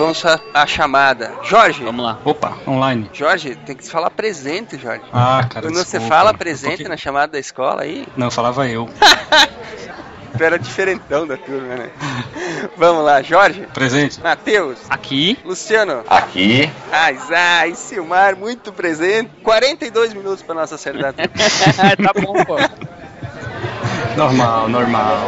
[0.00, 1.30] Vamos a, a chamada.
[1.42, 1.84] Jorge.
[1.84, 2.18] Vamos lá.
[2.24, 3.10] Opa, online.
[3.12, 5.04] Jorge, tem que falar presente, Jorge.
[5.12, 5.66] Ah, cara.
[5.66, 5.84] Quando desculpa.
[5.84, 8.08] você fala presente na chamada da escola aí.
[8.16, 8.88] Não, falava eu.
[10.38, 11.90] Tu era diferentão da turma, né?
[12.78, 13.68] Vamos lá, Jorge.
[13.74, 14.18] Presente.
[14.22, 14.78] Matheus.
[14.88, 15.38] Aqui.
[15.44, 16.02] Luciano.
[16.08, 16.70] Aqui.
[16.90, 19.30] Aizai, Silmar, muito presente.
[19.42, 21.28] 42 minutos pra nossa série da turma.
[21.28, 22.56] tá bom, pô.
[24.16, 25.18] Normal, normal.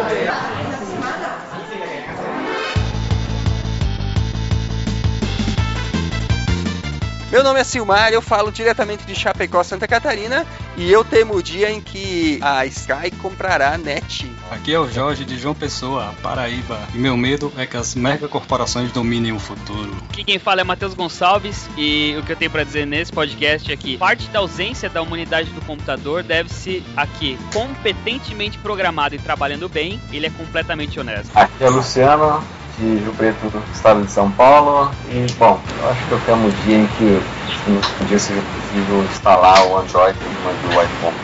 [7.32, 10.46] Meu nome é Silmar, eu falo diretamente de Chapecó, Santa Catarina,
[10.76, 14.30] e eu temo o dia em que a Sky comprará a NET.
[14.50, 16.78] Aqui é o Jorge de João Pessoa, Paraíba.
[16.92, 19.96] E meu medo é que as mega corporações dominem o futuro.
[20.10, 23.72] Aqui quem fala é Matheus Gonçalves e o que eu tenho para dizer nesse podcast
[23.72, 29.18] é que parte da ausência da humanidade do computador deve-se a que, competentemente programado e
[29.18, 31.30] trabalhando bem, ele é completamente honesto.
[31.34, 32.44] Aqui é o Luciano,
[32.78, 34.90] de Rio Preto, do estado de São Paulo.
[35.10, 37.22] E, bom, eu acho que eu temo o dia em que
[37.68, 40.18] um dia seja possível instalar o Android
[40.64, 41.16] no iPhone.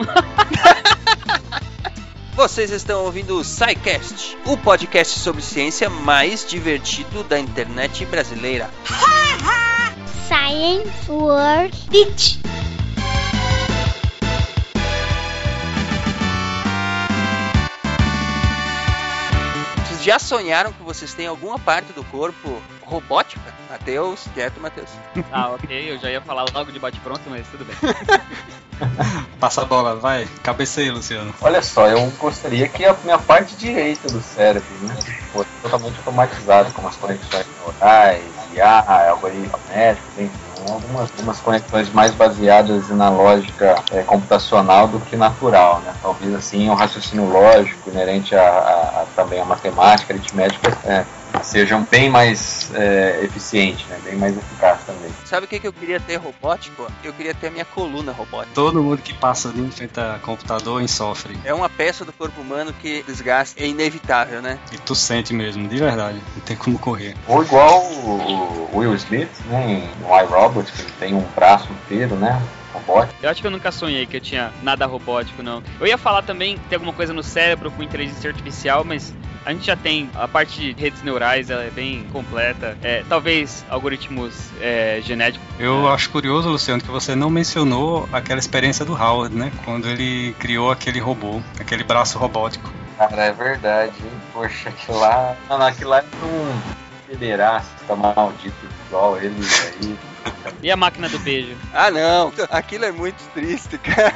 [2.34, 8.68] Vocês estão ouvindo o SciCast, o podcast sobre ciência mais divertido da internet brasileira.
[10.26, 12.40] Science World Beach.
[20.04, 23.54] Já sonharam que vocês têm alguma parte do corpo robótica?
[23.70, 24.90] Matheus, quieto, Matheus.
[25.32, 27.74] Ah, ok, eu já ia falar logo de bate-pronto, mas tudo bem.
[29.40, 30.28] Passa a bola, vai.
[30.42, 31.34] Cabeceia, Luciano.
[31.40, 34.94] Olha só, eu gostaria que a minha parte direita do cérebro né,
[35.32, 40.40] fosse totalmente automatizada, como as conexões neurais, IA, algoritmos médicos, enfim,
[40.72, 45.94] algumas, algumas conexões mais baseadas na lógica é, computacional do que natural, né?
[46.02, 51.04] Talvez assim o raciocínio lógico inerente a, a, a também a matemática, aritmética, é,
[51.42, 53.98] sejam bem mais é, eficientes, né?
[54.04, 55.10] bem mais eficazes também.
[55.24, 56.86] Sabe o que, que eu queria ter robótico?
[57.02, 58.54] Eu queria ter a minha coluna robótica.
[58.54, 61.38] Todo mundo que passa ali em frente a computador em sofre.
[61.44, 64.58] É uma peça do corpo humano que desgaste é inevitável, né?
[64.72, 66.20] E tu sente mesmo, de verdade.
[66.34, 67.14] Não tem como correr.
[67.26, 72.40] Ou igual o, Will Smith, né, em iRobot, que ele tem um braço inteiro, né?
[72.72, 73.14] Robótico.
[73.22, 75.62] Eu acho que eu nunca sonhei que eu tinha nada robótico, não.
[75.80, 79.14] Eu ia falar também ter alguma coisa no cérebro com inteligência artificial, mas
[79.44, 82.76] a gente já tem a parte de redes neurais, ela é bem completa.
[82.82, 85.46] É, talvez algoritmos é, genéticos.
[85.58, 89.52] Eu acho curioso, Luciano, que você não mencionou aquela experiência do Howard, né?
[89.64, 92.72] Quando ele criou aquele robô, aquele braço robótico.
[92.96, 94.10] Cara, é verdade, hein?
[94.32, 95.36] Poxa, aquilo lá.
[95.48, 96.60] Não, não, aquilo lá é um
[97.08, 98.54] pederasta maldito
[98.86, 99.98] igual ele aí.
[100.62, 101.54] E a máquina do beijo?
[101.74, 102.32] Ah, não.
[102.50, 104.14] Aquilo é muito triste, cara.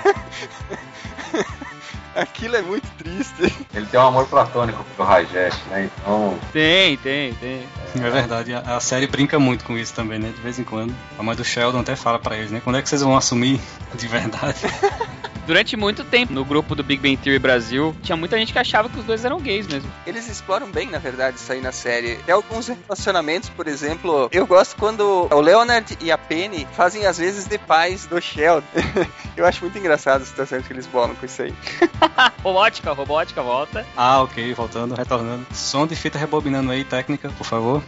[2.18, 3.54] Aquilo é muito triste.
[3.72, 5.84] Ele tem um amor platônico pro Rajesh, né?
[5.84, 6.38] Então.
[6.52, 7.62] Tem, tem, tem.
[7.94, 10.32] É verdade, a, a série brinca muito com isso também, né?
[10.34, 10.94] De vez em quando.
[11.18, 12.60] A mãe do Sheldon até fala pra eles, né?
[12.62, 13.60] Quando é que vocês vão assumir
[13.94, 14.58] de verdade?
[15.48, 18.86] Durante muito tempo, no grupo do Big Bang Theory Brasil, tinha muita gente que achava
[18.86, 19.90] que os dois eram gays mesmo.
[20.06, 22.16] Eles exploram bem, na verdade, isso aí na série.
[22.16, 27.16] Tem alguns relacionamentos, por exemplo, eu gosto quando o Leonard e a Penny fazem às
[27.16, 28.66] vezes de pais do Sheldon.
[29.34, 31.54] eu acho muito engraçado a situação que eles bolam com isso aí.
[32.44, 33.86] robótica, robótica, volta.
[33.96, 35.46] Ah, ok, voltando, retornando.
[35.54, 37.82] Som de fita rebobinando aí, técnica, por favor.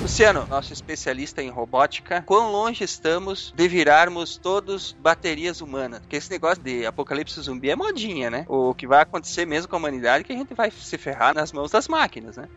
[0.00, 6.00] Luciano, nosso especialista em robótica, quão longe estamos de virarmos todos baterias humanas?
[6.00, 8.46] Porque esse negócio de apocalipse zumbi é modinha, né?
[8.48, 11.34] O que vai acontecer mesmo com a humanidade é que a gente vai se ferrar
[11.34, 12.48] nas mãos das máquinas, né?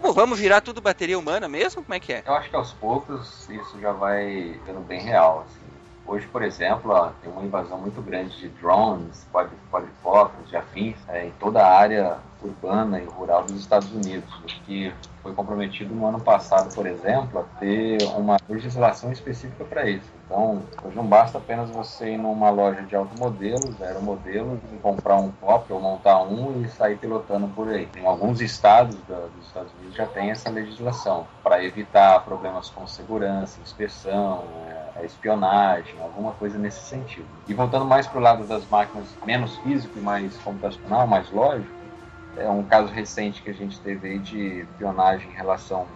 [0.00, 1.84] Pô, vamos virar tudo bateria humana mesmo?
[1.84, 2.24] Como é que é?
[2.26, 5.46] Eu acho que aos poucos isso já vai ficando bem real.
[5.46, 5.60] Assim.
[6.06, 11.26] Hoje, por exemplo, ó, tem uma invasão muito grande de drones, quadricópteros e afins é,
[11.26, 14.28] em toda a área urbana e rural dos Estados Unidos,
[14.64, 20.12] que foi comprometido no ano passado, por exemplo, a ter uma legislação específica para isso.
[20.26, 25.72] Então, hoje não basta apenas você ir numa loja de automodelos, aeromodelos, comprar um pop
[25.72, 27.88] ou montar um e sair pilotando por aí.
[27.96, 32.86] Em alguns estados da, dos Estados Unidos já tem essa legislação para evitar problemas com
[32.86, 34.44] segurança, inspeção,
[34.96, 37.26] é, espionagem, alguma coisa nesse sentido.
[37.48, 41.73] E voltando mais para o lado das máquinas menos físico e mais computacional, mais lógico,
[42.36, 45.86] é um caso recente que a gente teve aí de espionagem em relação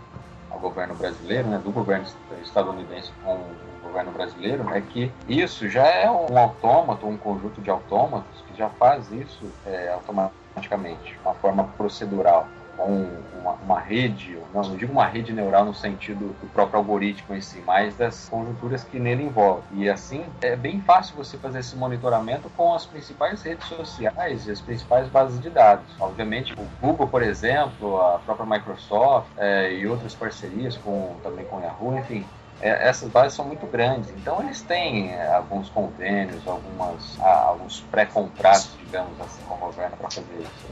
[0.51, 2.07] ao governo brasileiro, né, do governo
[2.43, 7.71] estadunidense com o governo brasileiro, é que isso já é um autômato, um conjunto de
[7.71, 12.49] autômatos que já faz isso é, automaticamente, uma forma procedural,
[12.85, 17.41] uma, uma rede, não, não digo uma rede neural no sentido do próprio algoritmo em
[17.41, 19.63] si, mas das conjunturas que nele envolve.
[19.73, 24.51] E assim, é bem fácil você fazer esse monitoramento com as principais redes sociais e
[24.51, 25.87] as principais bases de dados.
[25.99, 31.57] Obviamente, o Google, por exemplo, a própria Microsoft é, e outras parcerias com, também com
[31.59, 32.25] o Yahoo, enfim,
[32.61, 37.81] é, essas bases são muito grandes, então eles têm é, alguns convênios, algumas, ah, alguns
[37.83, 40.69] pré-contratos, digamos assim, com o governo para fazer isso.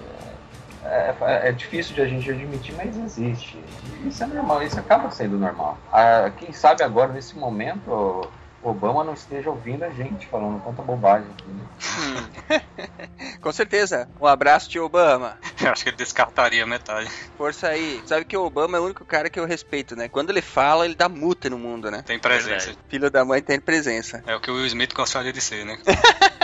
[0.84, 3.58] É, é, é, difícil de a gente admitir, mas existe.
[4.05, 5.78] Isso é normal, isso acaba sendo normal.
[5.93, 8.31] Ah, quem sabe agora, nesse momento,
[8.62, 11.28] Obama não esteja ouvindo a gente falando tanta bobagem.
[11.46, 12.26] Hum.
[13.40, 14.08] Com certeza.
[14.20, 15.38] Um abraço, tio Obama.
[15.61, 17.08] Eu acho que ele descartaria metade.
[17.37, 18.02] Força aí.
[18.05, 20.08] Sabe que o Obama é o único cara que eu respeito, né?
[20.08, 22.02] Quando ele fala, ele dá multa no mundo, né?
[22.02, 22.75] Tem presença.
[22.88, 24.22] Filho da mãe tem presença.
[24.26, 25.79] É o que o Will Smith gostaria de ser, né?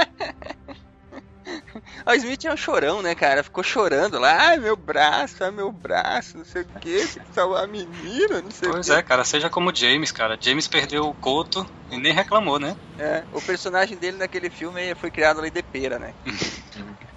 [2.07, 3.43] O Smith é um chorão, né, cara?
[3.43, 7.35] Ficou chorando lá, ai meu braço, ai meu braço, não sei o que, tem que
[7.35, 8.99] salvar a menina, não sei pois o quê.
[8.99, 10.37] é, cara, seja como James, cara.
[10.41, 12.77] James perdeu o Couto e nem reclamou, né?
[12.99, 16.13] É, o personagem dele naquele filme foi criado ali de pera, né?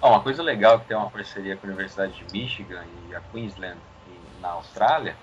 [0.00, 3.20] Ah, uma coisa legal que tem uma parceria com a Universidade de Michigan e a
[3.32, 3.78] Queensland
[4.40, 5.16] na Austrália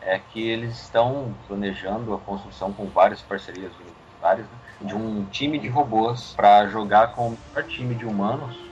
[0.00, 5.58] é que eles estão planejando a construção com várias parcerias universitárias né, de um time
[5.58, 8.65] de robôs para jogar com o melhor time de humanos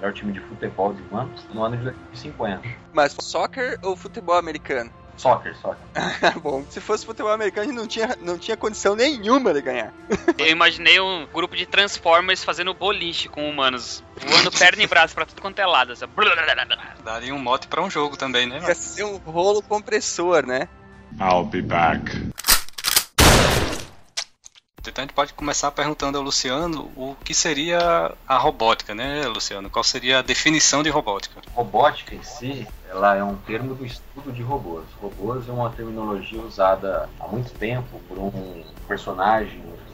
[0.00, 2.62] melhor time de futebol de humanos no ano de 2050.
[2.92, 4.90] Mas soccer ou futebol americano?
[5.16, 5.78] Soccer, soccer.
[6.40, 9.92] Bom, se fosse futebol americano, a gente não tinha, não tinha condição nenhuma de ganhar.
[10.38, 15.26] Eu imaginei um grupo de Transformers fazendo boliche com humanos, voando perna e braço pra
[15.26, 15.92] tudo quanto é lado.
[15.92, 16.06] Assim.
[17.04, 18.60] Daria um mote pra um jogo também, né?
[18.66, 20.68] Ia ser um rolo compressor, né?
[21.20, 22.30] I'll be back.
[24.90, 29.70] Então a gente pode começar perguntando ao Luciano o que seria a robótica, né, Luciano?
[29.70, 31.40] Qual seria a definição de robótica?
[31.54, 34.84] Robótica em si, ela é um termo do estudo de robôs.
[35.00, 39.90] Robôs é uma terminologia usada há muito tempo por um personagem, um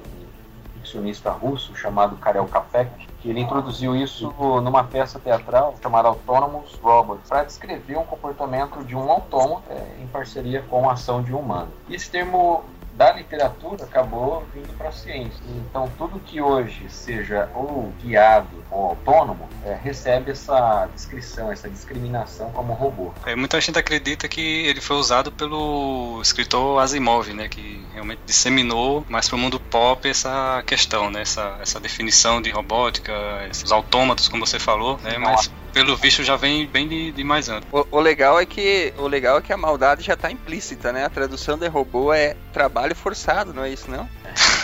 [0.79, 2.91] ficcionista russo chamado Karel Capek,
[3.21, 4.33] que ele introduziu isso
[4.63, 10.07] numa peça teatral chamada Autonomous Robots, para descrever um comportamento de um autômato é, em
[10.07, 11.69] parceria com a ação de um humano.
[11.89, 12.65] E esse termo
[12.97, 15.41] da literatura acabou vindo para a ciência.
[15.49, 22.51] Então, tudo que hoje seja ou guiado ou autônomo é, recebe essa descrição, essa discriminação
[22.53, 23.13] como robô.
[23.27, 29.05] É, muita gente acredita que ele foi usado pelo escritor Asimov, né, que realmente disseminou
[29.09, 33.13] mais para o mundo pop essa questão, né, essa, essa definição de robótica,
[33.51, 37.51] esses autômatos, como você falou, né, mas pelo visto já vem bem de, de mais
[37.51, 37.69] antes.
[37.71, 41.05] O, o, legal é que o legal é que a maldade já está implícita, né?
[41.05, 44.09] A tradução de robô é trabalho forçado, não é isso não?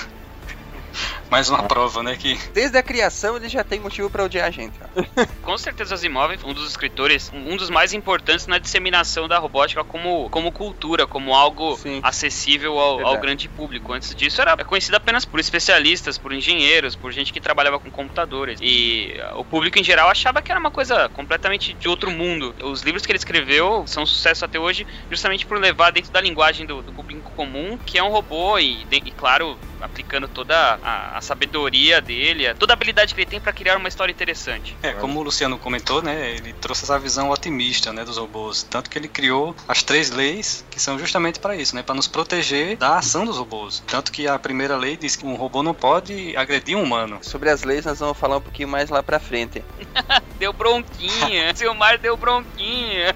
[1.33, 2.15] mais uma prova, né?
[2.15, 2.39] Que...
[2.53, 4.79] Desde a criação ele já tem motivo para odiar a gente.
[4.79, 5.25] Ó.
[5.41, 10.29] Com certeza Asimov, um dos escritores, um dos mais importantes na disseminação da robótica como,
[10.29, 12.01] como cultura, como algo Sim.
[12.03, 13.95] acessível ao, ao, grande público.
[13.95, 18.61] Antes disso era conhecido apenas por especialistas, por engenheiros, por gente que trabalhava com computadores.
[18.61, 22.55] E o público em geral achava que era uma coisa completamente de outro mundo.
[22.63, 26.21] Os livros que ele escreveu são um sucesso até hoje justamente por levar dentro da
[26.21, 31.19] linguagem do, do público comum, que é um robô e, e claro, aplicando toda a,
[31.19, 34.77] a sabedoria dele, toda a habilidade que ele tem para criar uma história interessante.
[34.83, 38.89] É, como o Luciano comentou, né, ele trouxe essa visão otimista, né, dos robôs, tanto
[38.89, 42.77] que ele criou as três leis que são justamente para isso, né, para nos proteger
[42.77, 43.83] da ação dos robôs.
[43.87, 47.19] Tanto que a primeira lei diz que um robô não pode agredir um humano.
[47.23, 49.65] Sobre as leis nós vamos falar um pouquinho mais lá para frente.
[50.39, 53.15] deu bronquinha, Silmar deu bronquinha.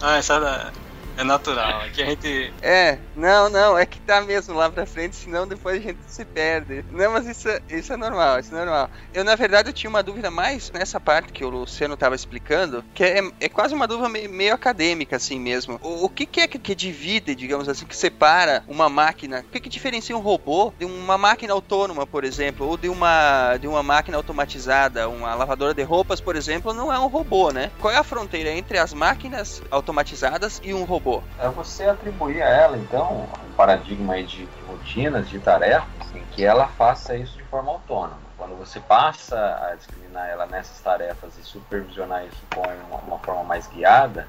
[0.00, 0.72] ah, essa
[1.18, 1.80] é natural.
[1.80, 2.52] Aqui a gente.
[2.62, 6.24] É, não, não, é que tá mesmo lá pra frente, senão depois a gente se
[6.24, 6.84] perde.
[6.92, 8.88] Não, mas isso, isso é normal, isso é normal.
[9.12, 12.84] Eu, na verdade, eu tinha uma dúvida mais nessa parte que o Luciano tava explicando,
[12.94, 15.80] que é, é quase uma dúvida meio, meio acadêmica, assim mesmo.
[15.82, 19.40] O, o que, que, é que, que, divide, digamos assim, que separa uma máquina?
[19.40, 23.56] O que, que diferencia um robô de uma máquina autônoma, por exemplo, ou de uma,
[23.56, 25.08] de uma máquina automatizada?
[25.08, 27.72] Uma lavadora de roupas, por exemplo, não é um robô, né?
[27.80, 31.07] Qual é a fronteira entre as máquinas automatizadas e um robô?
[31.08, 31.22] Robô?
[31.38, 36.68] É você atribuir a ela, então, um paradigma de rotinas, de tarefas, em que ela
[36.68, 38.28] faça isso de forma autônoma.
[38.36, 43.42] Quando você passa a discriminar ela nessas tarefas e supervisionar isso com uma, uma forma
[43.42, 44.28] mais guiada,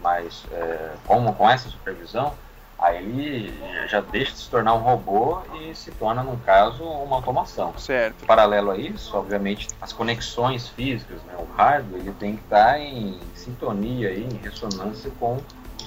[0.00, 2.34] mais é, como com essa supervisão,
[2.78, 7.16] aí ele já deixa de se tornar um robô e se torna, no caso, uma
[7.16, 7.76] automação.
[7.78, 8.26] Certo.
[8.26, 13.18] Paralelo a isso, obviamente, as conexões físicas, né, o hardware, ele tem que estar em
[13.34, 15.38] sintonia, aí, em ressonância com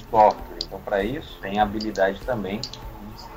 [0.10, 0.58] software.
[0.66, 2.62] Então, para isso, tem a habilidade também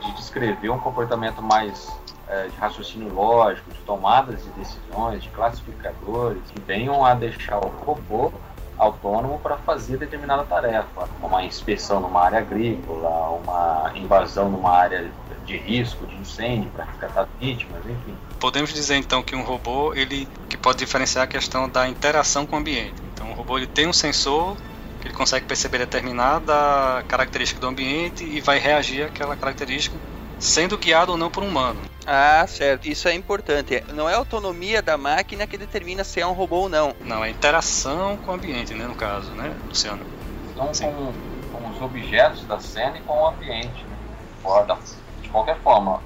[0.00, 1.90] de descrever um comportamento mais
[2.28, 7.68] é, de raciocínio lógico, de tomadas de decisões, de classificadores, que venham a deixar o
[7.68, 8.32] robô
[8.78, 15.10] autônomo para fazer determinada tarefa, uma inspeção numa área agrícola, uma invasão numa área
[15.44, 18.16] de risco, de incêndio, para resgatar vítimas, enfim.
[18.40, 22.56] Podemos dizer então que um robô ele que pode diferenciar a questão da interação com
[22.56, 22.94] o ambiente.
[23.12, 24.56] Então o robô ele tem um sensor
[25.02, 29.96] que ele consegue perceber determinada característica do ambiente e vai reagir àquela característica,
[30.38, 31.80] sendo guiado ou não por um humano.
[32.06, 32.86] Ah, certo.
[32.86, 33.82] Isso é importante.
[33.92, 36.94] Não é a autonomia da máquina que determina se é um robô ou não.
[37.00, 40.04] Não, é a interação com o ambiente, né, no caso, né, Luciano?
[40.50, 41.12] Então, com,
[41.52, 43.84] com os objetos da cena e com o ambiente.
[43.84, 43.96] Né?
[44.40, 44.78] Fora
[45.20, 46.00] de qualquer forma,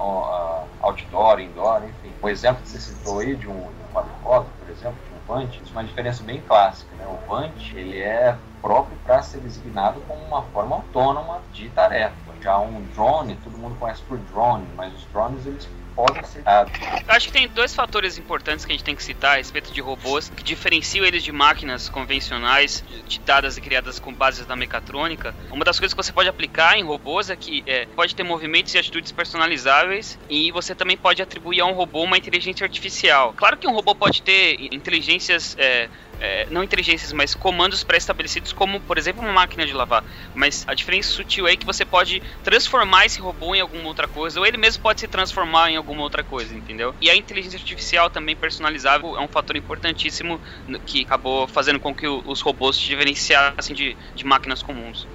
[0.81, 2.13] outdoor, indoor, enfim.
[2.21, 5.35] O exemplo que você citou aí de um, de um quadricóptero, por exemplo, de um
[5.35, 6.95] Vant, isso é uma diferença bem clássica.
[6.95, 7.05] Né?
[7.05, 12.15] O Vant, ele é próprio para ser designado como uma forma autônoma de tarefa.
[12.41, 16.73] Já um drone, todo mundo conhece por drone, mas os drones eles podem ser dados.
[17.17, 19.81] Acho que tem dois fatores importantes que a gente tem que citar a respeito de
[19.81, 25.33] robôs que diferenciam eles de máquinas convencionais, ditadas e criadas com bases da mecatrônica.
[25.51, 28.71] Uma das coisas que você pode aplicar em robôs é que é, pode ter movimentos
[28.75, 33.33] e atitudes personalizáveis e você também pode atribuir a um robô uma inteligência artificial.
[33.35, 35.55] Claro que um robô pode ter inteligências.
[35.57, 40.03] É, é, não inteligências, mas comandos pré-estabelecidos, como por exemplo uma máquina de lavar.
[40.33, 44.39] Mas a diferença sutil é que você pode transformar esse robô em alguma outra coisa,
[44.39, 46.95] ou ele mesmo pode se transformar em alguma outra coisa, entendeu?
[47.01, 50.39] E a inteligência artificial também personalizável é um fator importantíssimo
[50.85, 55.07] que acabou fazendo com que os robôs se diferenciassem de, de máquinas comuns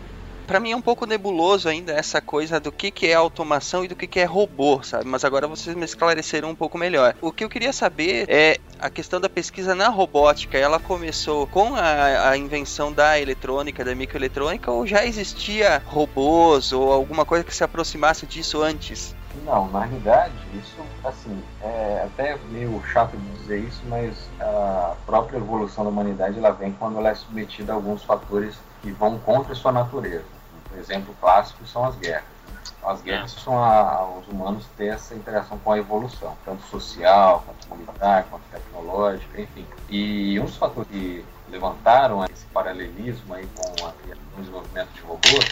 [0.52, 3.88] para mim é um pouco nebuloso ainda essa coisa do que, que é automação e
[3.88, 5.06] do que, que é robô, sabe?
[5.06, 7.14] Mas agora vocês me esclareceram um pouco melhor.
[7.22, 10.58] O que eu queria saber é a questão da pesquisa na robótica.
[10.58, 16.92] Ela começou com a, a invenção da eletrônica, da microeletrônica, ou já existia robôs ou
[16.92, 19.14] alguma coisa que se aproximasse disso antes?
[19.44, 25.38] Não, na realidade, isso, assim, é até meio chato de dizer isso, mas a própria
[25.38, 29.52] evolução da humanidade ela vem quando ela é submetida a alguns fatores que vão contra
[29.52, 30.24] a sua natureza.
[30.74, 32.24] Um exemplo clássico são as guerras.
[32.84, 37.78] As guerras são a, os humanos ter essa interação com a evolução, tanto social, quanto
[37.78, 39.66] militar, quanto tecnológica, enfim.
[39.88, 45.46] E um dos fatores que levantaram esse paralelismo aí com o desenvolvimento de robôs,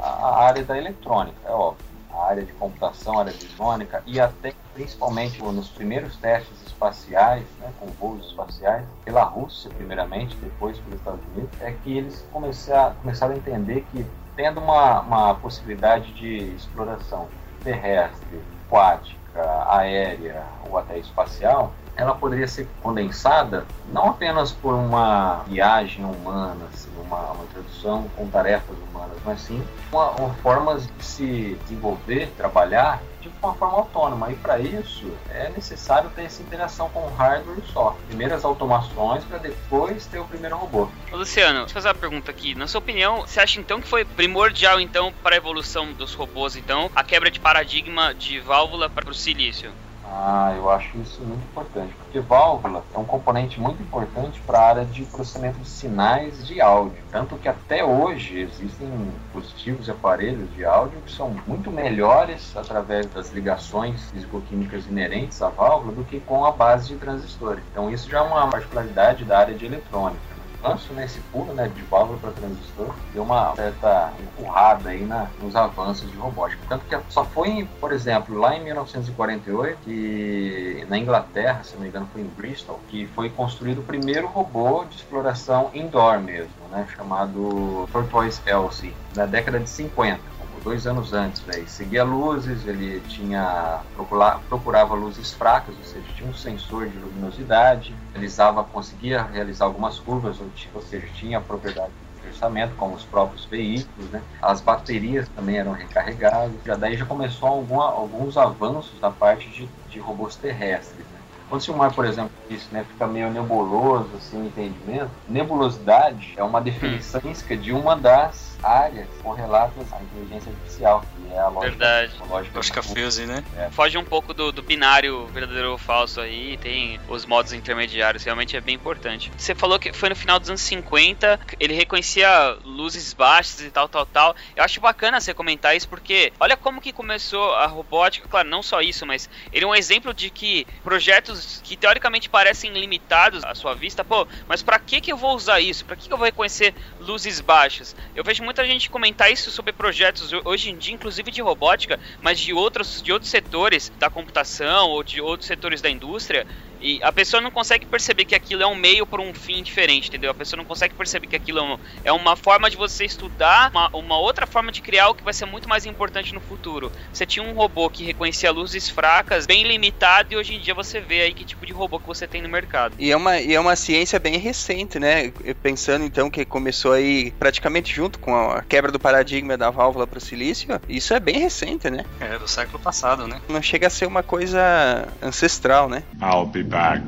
[0.00, 1.91] a área da eletrônica, é óbvio.
[2.24, 7.86] Área de computação, a área eletrônica e até principalmente nos primeiros testes espaciais, né, com
[7.86, 13.36] voos espaciais, pela Rússia primeiramente, depois pelos Estados Unidos, é que eles começaram, começaram a
[13.36, 17.28] entender que tendo uma, uma possibilidade de exploração
[17.62, 26.04] terrestre, aquática, aérea ou até espacial, ela poderia ser condensada não apenas por uma viagem
[26.04, 31.58] humana, assim, uma, uma introdução com tarefas humanas, mas sim uma, uma formas de se
[31.62, 34.32] desenvolver, trabalhar de uma forma autônoma.
[34.32, 38.02] E para isso é necessário ter essa interação com o hardware e software.
[38.06, 40.88] Primeiras automações para depois ter o primeiro robô.
[41.12, 42.54] Ô Luciano, deixa eu fazer uma pergunta aqui.
[42.54, 46.56] Na sua opinião, você acha então que foi primordial então para a evolução dos robôs
[46.56, 49.70] então a quebra de paradigma de válvula para o silício?
[50.14, 54.68] Ah, eu acho isso muito importante, porque válvula é um componente muito importante para a
[54.68, 57.02] área de processamento de sinais de áudio.
[57.10, 58.90] Tanto que até hoje existem
[59.24, 65.48] dispositivos e aparelhos de áudio que são muito melhores através das ligações físico-químicas inerentes à
[65.48, 67.64] válvula do que com a base de transistores.
[67.70, 70.31] Então isso já é uma particularidade da área de eletrônica
[70.62, 75.56] avanço nesse pulo né, de válvula para transistor deu uma certa empurrada aí na, nos
[75.56, 76.62] avanços de robótica.
[76.68, 81.88] Tanto que só foi, por exemplo, lá em 1948, que na Inglaterra, se não me
[81.88, 86.86] engano, foi em Bristol, que foi construído o primeiro robô de exploração indoor mesmo, né,
[86.96, 90.31] chamado Tortoise Elsie, na década de 50
[90.62, 91.64] dois anos antes, né?
[91.66, 97.94] seguia luzes, ele tinha procura, procurava luzes fracas, ou seja, tinha um sensor de luminosidade,
[98.12, 104.10] realizava, conseguia realizar algumas curvas, ou seja, tinha propriedade de processamento, como os próprios veículos,
[104.10, 104.22] né?
[104.40, 106.60] As baterias também eram recarregáveis.
[106.64, 111.11] Já daí já começou alguma, alguns avanços na parte de, de robôs terrestres.
[111.52, 116.42] Quando o Silmar, por exemplo, disse, né, fica meio nebuloso assim, o entendimento, nebulosidade é
[116.42, 117.56] uma definição hum.
[117.60, 122.12] de uma das áreas correlatas à inteligência artificial, é a lógica, Verdade.
[122.20, 123.42] A lógica, lógica fuse, né?
[123.56, 123.70] É.
[123.70, 128.56] Foge um pouco do, do, binário verdadeiro ou falso aí, tem os modos intermediários, realmente
[128.56, 129.32] é bem importante.
[129.36, 133.88] Você falou que foi no final dos anos 50, ele reconhecia luzes baixas e tal,
[133.88, 134.36] tal, tal.
[134.54, 138.62] Eu acho bacana você comentar isso, porque olha como que começou a robótica, claro, não
[138.62, 143.54] só isso, mas ele é um exemplo de que projetos que teoricamente parecem limitados à
[143.54, 145.84] sua vista, pô, mas para que que eu vou usar isso?
[145.84, 147.94] Para que que eu vou reconhecer luzes baixas?
[148.14, 152.38] Eu vejo muita gente comentar isso sobre projetos hoje em dia, inclusive de robótica, mas
[152.38, 156.46] de outros, de outros setores da computação ou de outros setores da indústria.
[156.82, 160.08] E a pessoa não consegue perceber que aquilo é um meio para um fim diferente,
[160.08, 160.30] entendeu?
[160.30, 163.70] A pessoa não consegue perceber que aquilo é, um, é uma forma de você estudar
[163.70, 166.90] uma, uma, outra forma de criar o que vai ser muito mais importante no futuro.
[167.12, 171.00] Você tinha um robô que reconhecia luzes fracas, bem limitado, e hoje em dia você
[171.00, 172.94] vê aí que tipo de robô que você tem no mercado.
[172.98, 175.32] E é uma, e é uma ciência bem recente, né?
[175.62, 180.18] Pensando então que começou aí praticamente junto com a quebra do paradigma da válvula para
[180.18, 182.04] o silício, isso é bem recente, né?
[182.20, 183.40] É, do século passado, né?
[183.48, 186.02] Não chega a ser uma coisa ancestral, né?
[186.20, 187.04] I'll be back.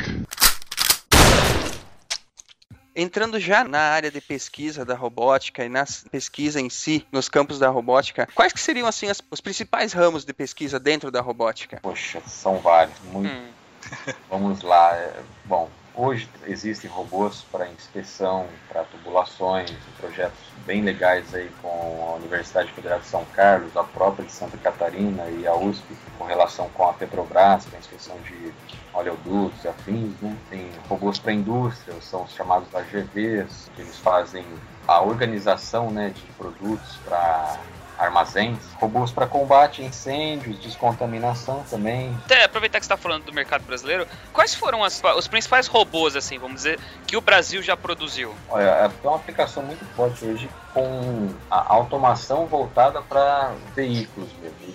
[2.95, 7.59] Entrando já na área de pesquisa da robótica e na pesquisa em si, nos campos
[7.59, 11.81] da robótica, quais que seriam assim as, os principais ramos de pesquisa dentro da robótica?
[11.83, 13.33] Poxa, são vários, muito.
[13.33, 13.49] Hum.
[14.31, 14.95] Vamos lá.
[14.95, 22.15] É, bom, hoje existem robôs para inspeção, para tubulações, projetos bem legais aí com a
[22.17, 26.69] Universidade Federal de São Carlos, a própria de Santa Catarina e a USP, com relação
[26.71, 28.53] com a Petrobras, para inspeção de
[28.93, 30.37] oleodutos e afins, né?
[30.51, 34.45] Tem robôs para indústria, são os chamados AGVs, que eles fazem
[34.87, 37.59] a organização né, de produtos para
[37.99, 42.17] armazéns, robôs para combate a incêndios, descontaminação também.
[42.25, 46.39] Até aproveitar que está falando do mercado brasileiro, quais foram as, os principais robôs, assim,
[46.39, 48.35] vamos dizer, que o Brasil já produziu?
[48.49, 54.29] Olha, é uma aplicação muito forte hoje com a automação voltada para veículos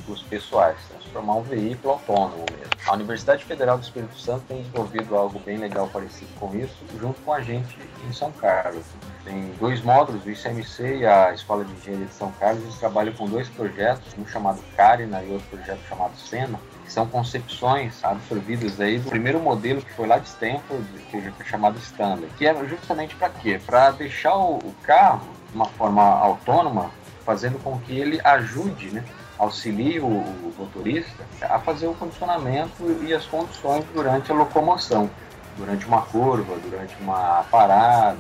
[0.09, 2.69] veículos pessoais, transformar um veículo autônomo mesmo.
[2.87, 7.19] A Universidade Federal do Espírito Santo tem desenvolvido algo bem legal parecido com isso, junto
[7.21, 7.77] com a gente
[8.07, 8.85] em São Carlos.
[9.25, 13.13] Tem dois módulos, o ICMC e a Escola de Engenharia de São Carlos, eles trabalham
[13.13, 18.79] com dois projetos, um chamado Carina e outro projeto chamado Sena, que são concepções absorvidas
[18.79, 22.65] aí do primeiro modelo que foi lá de Stanford, que foi chamado Stanley, que é
[22.65, 23.59] justamente para quê?
[23.63, 26.91] Para deixar o carro uma forma autônoma,
[27.25, 29.03] fazendo com que ele ajude, né,
[29.37, 35.09] auxilie o, o motorista a fazer o condicionamento e as condições durante a locomoção
[35.57, 38.17] durante uma curva, durante uma parada,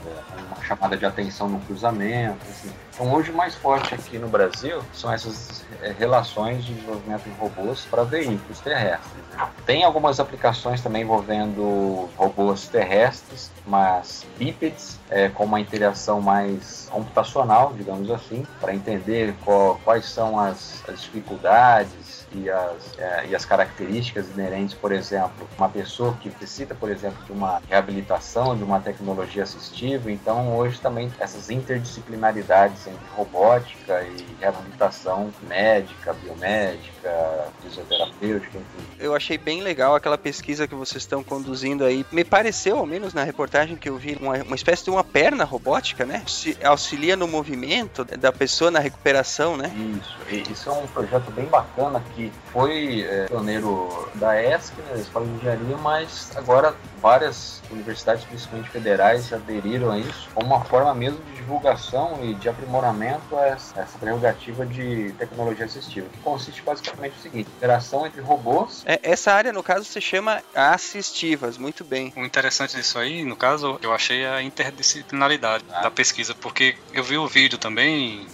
[0.47, 2.37] uma chamada de atenção no cruzamento.
[2.49, 2.71] Assim.
[2.93, 7.85] Então, hoje, mais forte aqui no Brasil são essas é, relações de desenvolvimento de robôs
[7.89, 9.23] para veículos terrestres.
[9.33, 9.47] Né?
[9.65, 17.73] Tem algumas aplicações também envolvendo robôs terrestres, mas bípedes, é, com uma interação mais computacional,
[17.75, 21.98] digamos assim, para entender qual, quais são as, as dificuldades
[22.33, 27.23] e as, é, e as características inerentes, por exemplo, uma pessoa que necessita, por exemplo,
[27.25, 30.11] de uma reabilitação, de uma tecnologia assistiva.
[30.11, 38.87] Então, hoje também essas interdisciplinaridades entre robótica e reabilitação médica, biomédica, fisioterapêutica, enfim.
[38.99, 42.05] Eu achei bem legal aquela pesquisa que vocês estão conduzindo aí.
[42.11, 45.43] Me pareceu, ao menos na reportagem que eu vi, uma, uma espécie de uma perna
[45.43, 46.23] robótica, né?
[46.27, 49.71] Se auxilia no movimento da pessoa na recuperação, né?
[49.75, 54.93] Isso, isso é um projeto bem bacana que que foi é, pioneiro da ESC, né,
[54.93, 60.65] da Escola de Engenharia, mas agora várias universidades, principalmente federais, aderiram a isso como uma
[60.65, 66.17] forma mesmo de divulgação e de aprimoramento a essa, essa prerrogativa de tecnologia assistiva, que
[66.19, 68.83] consiste basicamente no seguinte: interação entre robôs.
[68.85, 72.11] É, essa área, no caso, se chama assistivas, muito bem.
[72.17, 75.81] O interessante disso aí, no caso, eu achei a interdisciplinaridade ah.
[75.83, 78.27] da pesquisa, porque eu vi o vídeo também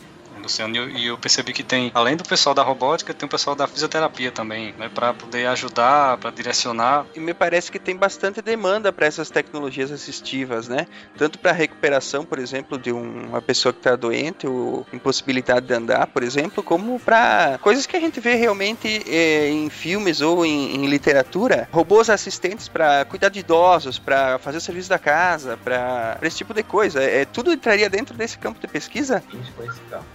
[0.46, 3.68] Luciano, e eu percebi que tem, além do pessoal da robótica, tem o pessoal da
[3.68, 7.06] fisioterapia também, né, para poder ajudar, para direcionar.
[7.16, 10.88] E me parece que tem bastante demanda para essas tecnologias assistivas, né?
[11.18, 15.74] Tanto para recuperação, por exemplo, de um, uma pessoa que está doente ou impossibilidade de
[15.74, 20.46] andar, por exemplo, como para coisas que a gente vê realmente é, em filmes ou
[20.46, 25.58] em, em literatura, robôs assistentes para cuidar de idosos, para fazer o serviço da casa,
[25.58, 27.02] para esse tipo de coisa.
[27.02, 29.24] É, tudo entraria dentro desse campo de pesquisa?
[29.34, 30.06] Isso, esse campo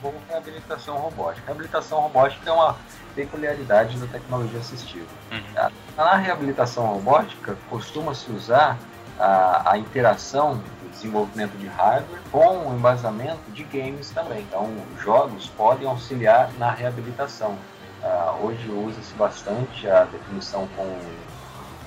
[0.00, 1.42] como reabilitação robótica.
[1.42, 2.76] A reabilitação robótica é uma
[3.14, 5.06] peculiaridade da tecnologia assistiva.
[5.30, 5.70] Uhum.
[5.96, 8.78] Na reabilitação robótica, costuma-se usar
[9.18, 14.40] a, a, interação do desenvolvimento de hardware com o embasamento de games também.
[14.40, 17.56] Então, jogos podem auxiliar na reabilitação.
[18.02, 20.98] Uh, hoje usa-se bastante a definição com,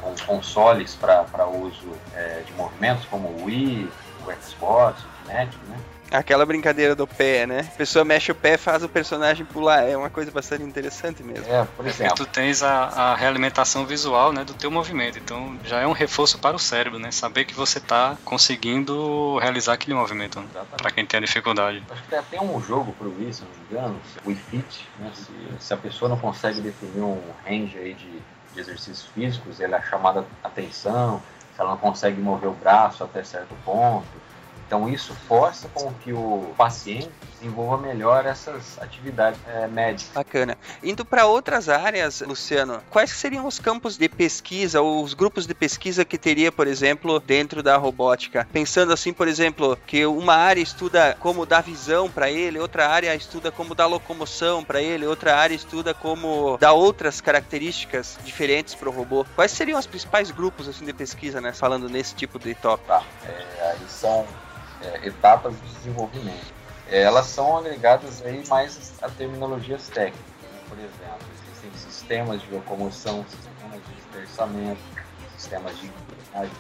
[0.02, 3.92] com consoles para uso é, de movimentos, como o Wii,
[4.26, 5.78] o Xbox, o Kinect, né?
[6.12, 7.62] Aquela brincadeira do pé, né?
[7.62, 9.82] A pessoa mexe o pé faz o personagem pular.
[9.84, 11.52] É uma coisa bastante interessante mesmo.
[11.52, 12.14] É, por exemplo.
[12.14, 15.18] É tu tens a, a realimentação visual né, do teu movimento.
[15.18, 17.12] Então já é um reforço para o cérebro, né?
[17.12, 20.40] Saber que você está conseguindo realizar aquele movimento.
[20.40, 20.48] Né?
[20.78, 21.84] Para quem tem a dificuldade.
[21.90, 25.12] Acho que tem um jogo pro Wii, se não me engano, o Wii Fit, né?
[25.14, 28.22] Se, se, a pessoa não consegue definir um range aí de,
[28.54, 31.22] de exercícios físicos, ele é chamada atenção,
[31.56, 34.25] se ela não consegue mover o braço até certo ponto
[34.66, 40.12] Então isso força com que o paciente desenvolva melhor essas atividades é, médicas.
[40.14, 40.58] Bacana.
[40.82, 45.54] Indo para outras áreas, Luciano, quais seriam os campos de pesquisa ou os grupos de
[45.54, 48.48] pesquisa que teria, por exemplo, dentro da robótica?
[48.52, 53.14] Pensando assim, por exemplo, que uma área estuda como dar visão para ele, outra área
[53.16, 58.90] estuda como dar locomoção para ele, outra área estuda como dar outras características diferentes para
[58.90, 59.26] o robô.
[59.36, 62.88] Quais seriam os principais grupos assim de pesquisa, né, falando nesse tipo de tópico?
[62.88, 63.04] Tá.
[63.28, 64.26] É, aí são
[64.86, 66.54] é, etapas de desenvolvimento.
[66.88, 70.22] É, elas são agregadas aí mais a terminologias técnicas.
[70.70, 74.82] Por exemplo, existem sistemas de locomoção, sistemas de dispersamento,
[75.36, 75.92] sistemas de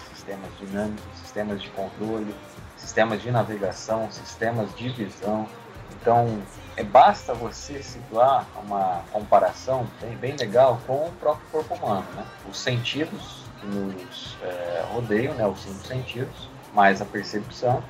[0.10, 2.34] sistemas dinâmicos, sistemas de controle,
[2.78, 5.48] sistemas de navegação, sistemas de visão.
[5.92, 6.42] Então,
[6.78, 12.06] é, basta você situar uma comparação bem, bem legal com o próprio corpo humano.
[12.16, 12.26] Né?
[12.50, 15.46] Os sentidos que nos é, rodeiam, né?
[15.46, 17.84] os cinco sentidos, mais a percepção,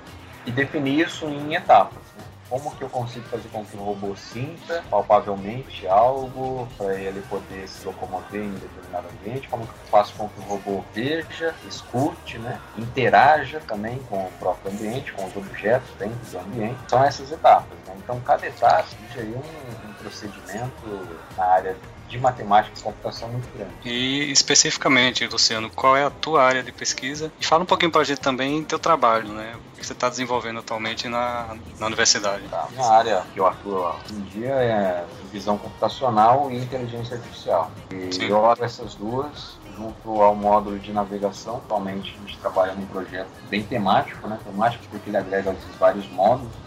[0.46, 2.02] e definir isso em etapas.
[2.18, 2.24] Né?
[2.48, 7.68] Como que eu consigo fazer com que o robô sinta palpavelmente algo para ele poder
[7.68, 9.48] se locomover em determinado ambiente?
[9.48, 12.62] Como que eu faço com que o robô veja, escute, né?
[12.78, 16.78] interaja também com o próprio ambiente, com os objetos dentro do ambiente?
[16.88, 17.78] São essas etapas.
[17.88, 17.96] Né?
[17.98, 23.74] Então, cada etapa seria um, um procedimento na área de matemática e computação muito grande.
[23.84, 27.32] E especificamente, Luciano, qual é a tua área de pesquisa?
[27.40, 29.56] E fala um pouquinho para a gente também teu trabalho, né?
[29.56, 32.44] O que você está desenvolvendo atualmente na, na universidade.
[32.48, 32.68] Tá.
[32.68, 37.72] A minha área que eu atuo hoje em dia é visão computacional e inteligência artificial.
[37.92, 38.28] E Sim.
[38.28, 41.58] eu olho essas duas junto ao módulo de navegação.
[41.58, 44.40] Atualmente a gente trabalha num projeto bem temático, né?
[44.44, 46.65] Temático porque ele agrega esses vários módulos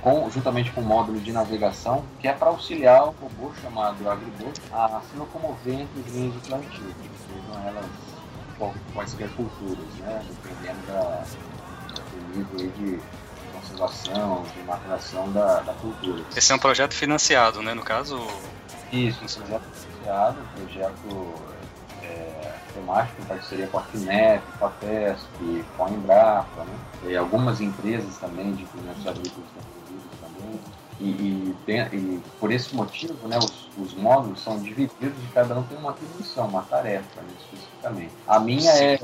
[0.00, 4.60] com, juntamente com o módulo de navegação, que é para auxiliar o robô chamado Agribot
[4.72, 6.94] a se locomover entre os linhas de plantio,
[7.26, 7.86] sejam elas
[8.94, 10.24] quaisquer culturas, né?
[10.28, 11.24] dependendo da,
[11.94, 13.00] do nível de
[13.52, 16.24] conservação, de maturação da, da cultura.
[16.36, 17.74] Esse é um projeto financiado, né?
[17.74, 18.20] No caso.
[18.92, 21.34] Isso, um projeto financiado, um projeto
[22.02, 26.78] é, temático em parceria com a FINEP, com a FESP, com a Embrapa, né?
[27.04, 29.48] e algumas empresas também de implementos agrícolas
[31.00, 35.62] e, e, e, por esse motivo, né, os, os, módulos são divididos e cada um
[35.62, 38.12] tem uma atribuição, uma tarefa, né, especificamente.
[38.26, 38.84] A minha Sim.
[38.84, 39.00] é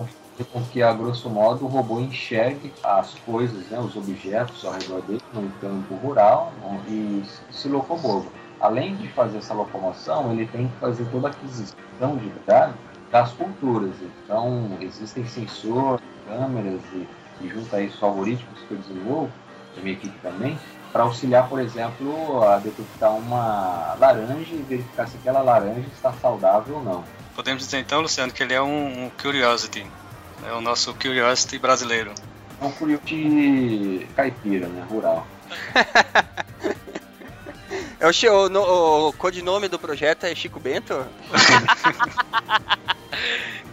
[0.53, 5.01] com que, a grosso modo, o robô enxergue as coisas, né, os objetos ao redor
[5.03, 6.53] dele, no campo rural,
[6.89, 8.27] e se locomova.
[8.61, 12.75] Além de fazer essa locomoção, ele tem que fazer toda a aquisição de dados
[13.13, 13.95] das culturas.
[14.25, 17.07] Então, existem sensores, câmeras e,
[17.43, 19.31] e junto a isso algoritmos que eu desenvolvo,
[19.77, 20.59] a minha equipe também,
[20.95, 26.77] para auxiliar, por exemplo, a detectar uma laranja e verificar se aquela laranja está saudável
[26.77, 27.05] ou não.
[27.35, 29.85] Podemos dizer então, Luciano, que ele é um, um Curiosity,
[30.47, 32.13] é o nosso Curiosity brasileiro.
[32.61, 35.27] É um Curiosity caipira, né, rural.
[37.99, 38.13] é o,
[38.49, 41.05] o, o codinome do projeto é Chico Bento?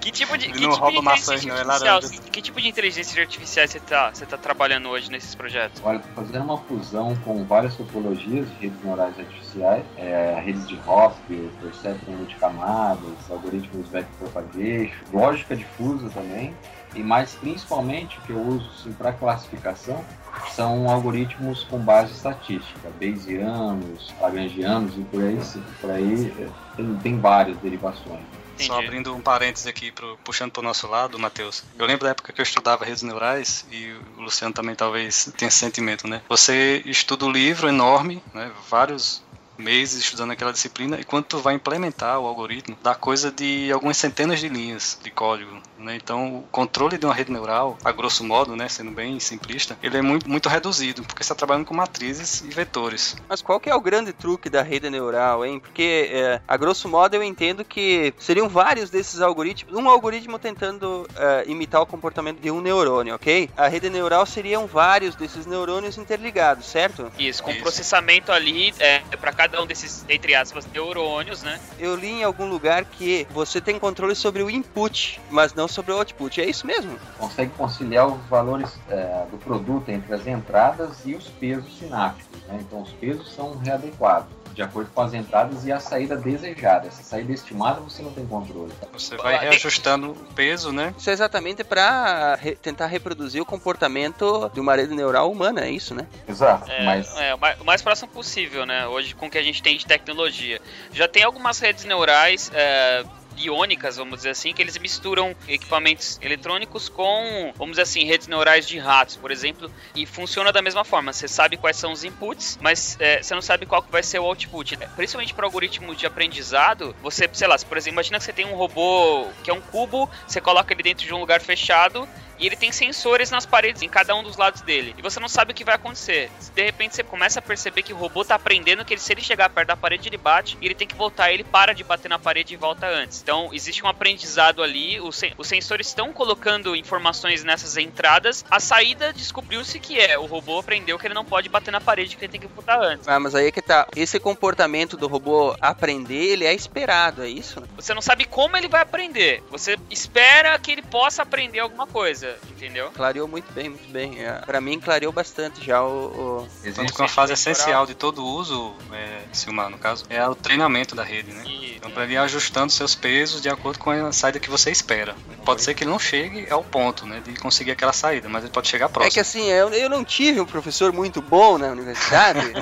[0.02, 2.00] Que tipo de, que tipo de inteligência artificial,
[2.32, 5.80] que tipo de inteligência artificial você está você tá trabalhando hoje nesses projetos?
[5.86, 11.50] Olha, fazendo uma fusão com várias topologias de redes neurais artificiais, é, redes de Hopper,
[11.62, 16.56] perceptron de camadas, algoritmos vector propagation, lógica difusa também,
[16.96, 20.04] e mais principalmente o que eu uso assim, para classificação
[20.50, 25.40] são algoritmos com base estatística, Bayesianos, Lagrangianos e por aí,
[25.80, 28.41] por aí é, tem, tem várias derivações.
[28.56, 28.68] Entendi.
[28.68, 31.64] Só abrindo um parênteses aqui, pro, puxando para o nosso lado, Matheus.
[31.78, 35.50] Eu lembro da época que eu estudava redes neurais, e o Luciano também talvez tenha
[35.50, 36.22] esse sentimento, né?
[36.30, 38.52] Você estuda um livro enorme, né?
[38.70, 39.22] vários
[39.58, 43.96] meses estudando aquela disciplina e quando tu vai implementar o algoritmo, dá coisa de algumas
[43.96, 45.62] centenas de linhas de código.
[45.82, 45.96] Né?
[45.96, 49.98] Então, o controle de uma rede neural, a grosso modo, né, sendo bem simplista, ele
[49.98, 53.16] é muito, muito reduzido, porque você está trabalhando com matrizes e vetores.
[53.28, 55.60] Mas qual que é o grande truque da rede neural, hein?
[55.60, 61.08] Porque, é, a grosso modo, eu entendo que seriam vários desses algoritmos, um algoritmo tentando
[61.16, 63.50] é, imitar o comportamento de um neurônio, ok?
[63.58, 67.12] A rede neural seriam vários desses neurônios interligados, certo?
[67.18, 67.62] Isso, com Isso.
[67.62, 71.60] processamento ali é, para cada um desses, entre aspas, neurônios, né?
[71.80, 75.92] Eu li em algum lugar que você tem controle sobre o input, mas não sobre
[75.92, 76.42] o output.
[76.42, 76.98] É isso mesmo?
[77.18, 82.42] Consegue conciliar os valores é, do produto entre as entradas e os pesos sinápticos.
[82.48, 82.60] Né?
[82.62, 86.88] Então, os pesos são readequados de acordo com as entradas e a saída desejada.
[86.88, 88.72] Essa saída estimada você não tem controle.
[88.80, 88.88] Tá?
[88.94, 90.94] Você vai reajustando o peso, né?
[90.98, 95.72] Isso é exatamente para re tentar reproduzir o comportamento de uma rede neural humana, é
[95.72, 96.06] isso, né?
[96.28, 96.70] Exato.
[96.70, 97.16] É, mas...
[97.18, 98.88] é o mais próximo possível, né?
[98.88, 100.62] Hoje, com o que a gente tem de tecnologia.
[100.92, 102.52] Já tem algumas redes neurais.
[102.54, 108.28] É biônicas, vamos dizer assim, que eles misturam equipamentos eletrônicos com, vamos dizer assim, redes
[108.28, 111.14] neurais de ratos, por exemplo, e funciona da mesma forma.
[111.14, 114.20] Você sabe quais são os inputs, mas é, você não sabe qual que vai ser
[114.20, 114.78] o output.
[114.96, 118.56] Principalmente para algoritmo de aprendizado, você, sei lá, por exemplo, imagina que você tem um
[118.56, 122.08] robô que é um cubo, você coloca ele dentro de um lugar fechado
[122.42, 124.96] e ele tem sensores nas paredes, em cada um dos lados dele.
[124.98, 126.32] E você não sabe o que vai acontecer.
[126.56, 129.22] De repente você começa a perceber que o robô tá aprendendo que ele, se ele
[129.22, 132.10] chegar perto da parede, ele bate, e ele tem que voltar, ele para de bater
[132.10, 133.22] na parede e volta antes.
[133.22, 138.44] Então existe um aprendizado ali, os, sen os sensores estão colocando informações nessas entradas.
[138.50, 142.18] A saída descobriu-se que é, o robô aprendeu que ele não pode bater na parede,
[142.18, 143.08] que ele tem que voltar antes.
[143.08, 143.88] Ah, mas aí é que tá.
[143.96, 147.62] Esse comportamento do robô aprender, ele é esperado, é isso?
[147.76, 149.44] Você não sabe como ele vai aprender.
[149.52, 152.92] Você espera que ele possa aprender alguma coisa entendeu?
[152.92, 154.24] Clareou muito bem, muito bem.
[154.24, 156.42] É, para mim, clareou bastante já o.
[156.44, 156.48] o...
[156.64, 161.04] Existe uma fase essencial de todo uso, é, Silmar, no caso, é o treinamento da
[161.04, 161.44] rede, né?
[161.46, 164.70] E, então, para ele ir ajustando seus pesos de acordo com a saída que você
[164.70, 165.16] espera.
[165.44, 168.54] Pode ser que ele não chegue ao ponto, né, de conseguir aquela saída, mas ele
[168.54, 169.10] pode chegar próximo.
[169.10, 172.40] É que assim, eu, eu não tive um professor muito bom na universidade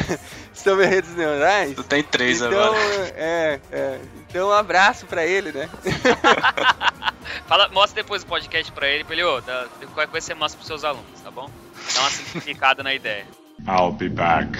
[0.54, 1.74] sobre redes neurais.
[1.74, 2.78] Tu tem três então, agora.
[3.16, 3.98] É, é.
[4.28, 5.68] Então, um abraço para ele, né?
[7.46, 10.58] Fala, mostra depois o podcast pra ele, pra ele, ô, dá, qualquer coisa você mostra
[10.58, 11.50] pros seus alunos, tá bom?
[11.94, 13.26] Dá uma simplificada na ideia.
[13.66, 14.58] I'll be back.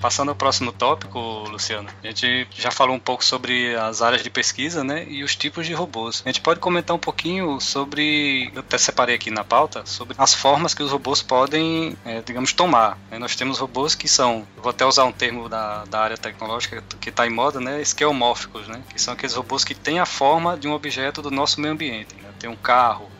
[0.00, 1.18] Passando ao próximo tópico,
[1.50, 5.36] Luciano, a gente já falou um pouco sobre as áreas de pesquisa, né, e os
[5.36, 6.22] tipos de robôs.
[6.24, 10.34] A gente pode comentar um pouquinho sobre, eu até separei aqui na pauta, sobre as
[10.34, 12.98] formas que os robôs podem, é, digamos, tomar.
[13.10, 13.18] Né?
[13.18, 17.10] Nós temos robôs que são, vou até usar um termo da, da área tecnológica que
[17.10, 20.66] está em moda, né, esquemórficos, né, que são aqueles robôs que têm a forma de
[20.66, 22.14] um objeto do nosso meio ambiente.
[22.14, 22.30] Né?
[22.38, 23.10] Tem um carro,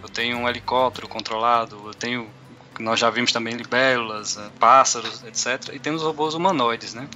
[0.00, 2.30] eu tenho um helicóptero controlado, eu tenho
[2.78, 5.74] nós já vimos também libélulas, eh, pássaros, etc.
[5.74, 7.08] E temos robôs humanoides, né?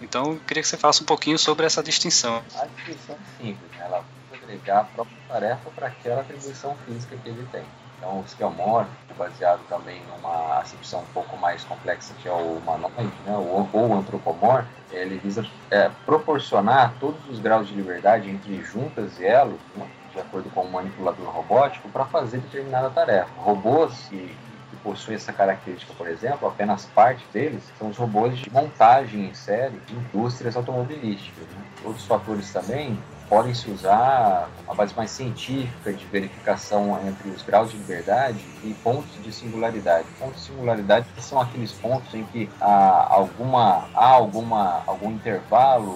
[0.00, 2.42] Então, eu queria que você falasse um pouquinho sobre essa distinção.
[2.58, 3.84] A distinção é simples, né?
[3.84, 7.64] ela agregar a própria tarefa para aquela atribuição física que ele tem.
[7.98, 13.12] Então, o esquemórfico, baseado também numa acepção um pouco mais complexa que é o humanoide,
[13.26, 13.36] né?
[13.36, 19.26] ou, o antropomórfico, ele visa é, proporcionar todos os graus de liberdade entre juntas e
[19.26, 19.86] elos, né?
[20.14, 23.28] de acordo com o manipulador robótico, para fazer determinada tarefa.
[23.36, 24.34] Robôs que
[24.82, 29.78] possuem essa característica, por exemplo, apenas parte deles são os robôs de montagem em série
[29.86, 31.44] de indústrias automobilísticas.
[31.44, 31.64] Né?
[31.84, 32.98] Outros fatores também
[33.30, 38.74] podem se usar uma base mais científica de verificação entre os graus de liberdade e
[38.82, 40.06] pontos de singularidade.
[40.18, 45.94] Pontos de singularidade são aqueles pontos em que há alguma há alguma algum intervalo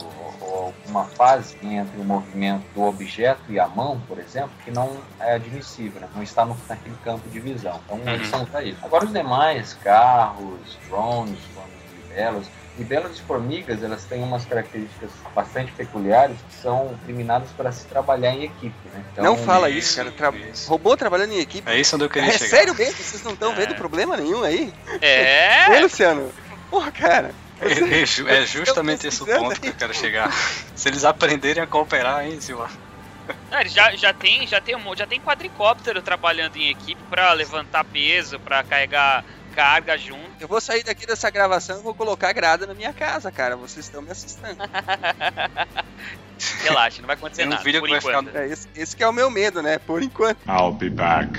[0.87, 5.35] uma fase entre o movimento do objeto e a mão, por exemplo, que não é
[5.35, 6.09] admissível, né?
[6.14, 7.80] não está no, naquele campo de visão.
[7.85, 8.14] Então, uhum.
[8.14, 8.78] eles são para isso.
[8.83, 11.38] Agora, os demais, carros, drones,
[12.09, 12.46] libelos,
[12.78, 18.33] libelos e formigas, elas têm umas características bastante peculiares que são criminadas para se trabalhar
[18.33, 19.04] em equipe, né?
[19.12, 20.11] Então, não fala isso, cara.
[20.11, 20.68] Tra isso.
[20.68, 21.70] Robô trabalhando em equipe.
[21.70, 22.50] É isso onde eu queria é, chegar.
[22.50, 22.96] Sério mesmo?
[22.96, 23.54] Vocês não estão é.
[23.54, 24.72] vendo problema nenhum aí?
[25.00, 25.70] É?
[25.70, 26.33] Ô, Luciano.
[26.70, 27.43] Porra, cara.
[27.64, 30.31] É, é justamente esse o ponto que eu quero chegar.
[30.74, 32.68] Se eles aprenderem a cooperar, hein, Silva?
[33.50, 37.85] Não, eles já, já tem já tem já tem quadricóptero trabalhando em equipe para levantar
[37.85, 39.24] peso, para carregar
[39.55, 40.31] carga junto.
[40.40, 43.57] Eu vou sair daqui dessa gravação e vou colocar grada na minha casa, cara.
[43.57, 44.59] Vocês estão me assustando.
[46.62, 47.62] Relaxa, não vai acontecer nada.
[47.62, 48.27] Vídeo por enquanto.
[48.27, 48.40] Ficar...
[48.40, 49.79] é, esse, esse que é o meu medo, né?
[49.79, 50.38] Por enquanto.
[50.46, 51.31] I'll be back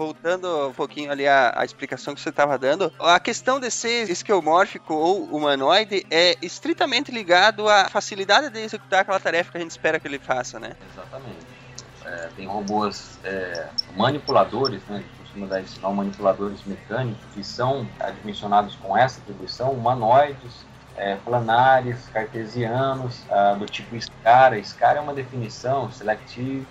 [0.00, 4.94] voltando um pouquinho ali à, explicação que você estava dando, a questão de ser esquemórfico
[4.94, 10.00] ou humanoide é estritamente ligado à facilidade de executar aquela tarefa que a gente espera
[10.00, 10.74] que ele faça, né?
[10.90, 11.46] Exatamente.
[12.06, 15.04] É, tem robôs é, manipuladores, né?
[15.18, 20.64] costuma dar esse nome, manipuladores mecânicos, que são admissionados com essa atribuição, humanoides,
[20.96, 24.58] é, planares, cartesianos, ah, do tipo SCARA.
[24.64, 26.66] SCARA é uma definição, Selective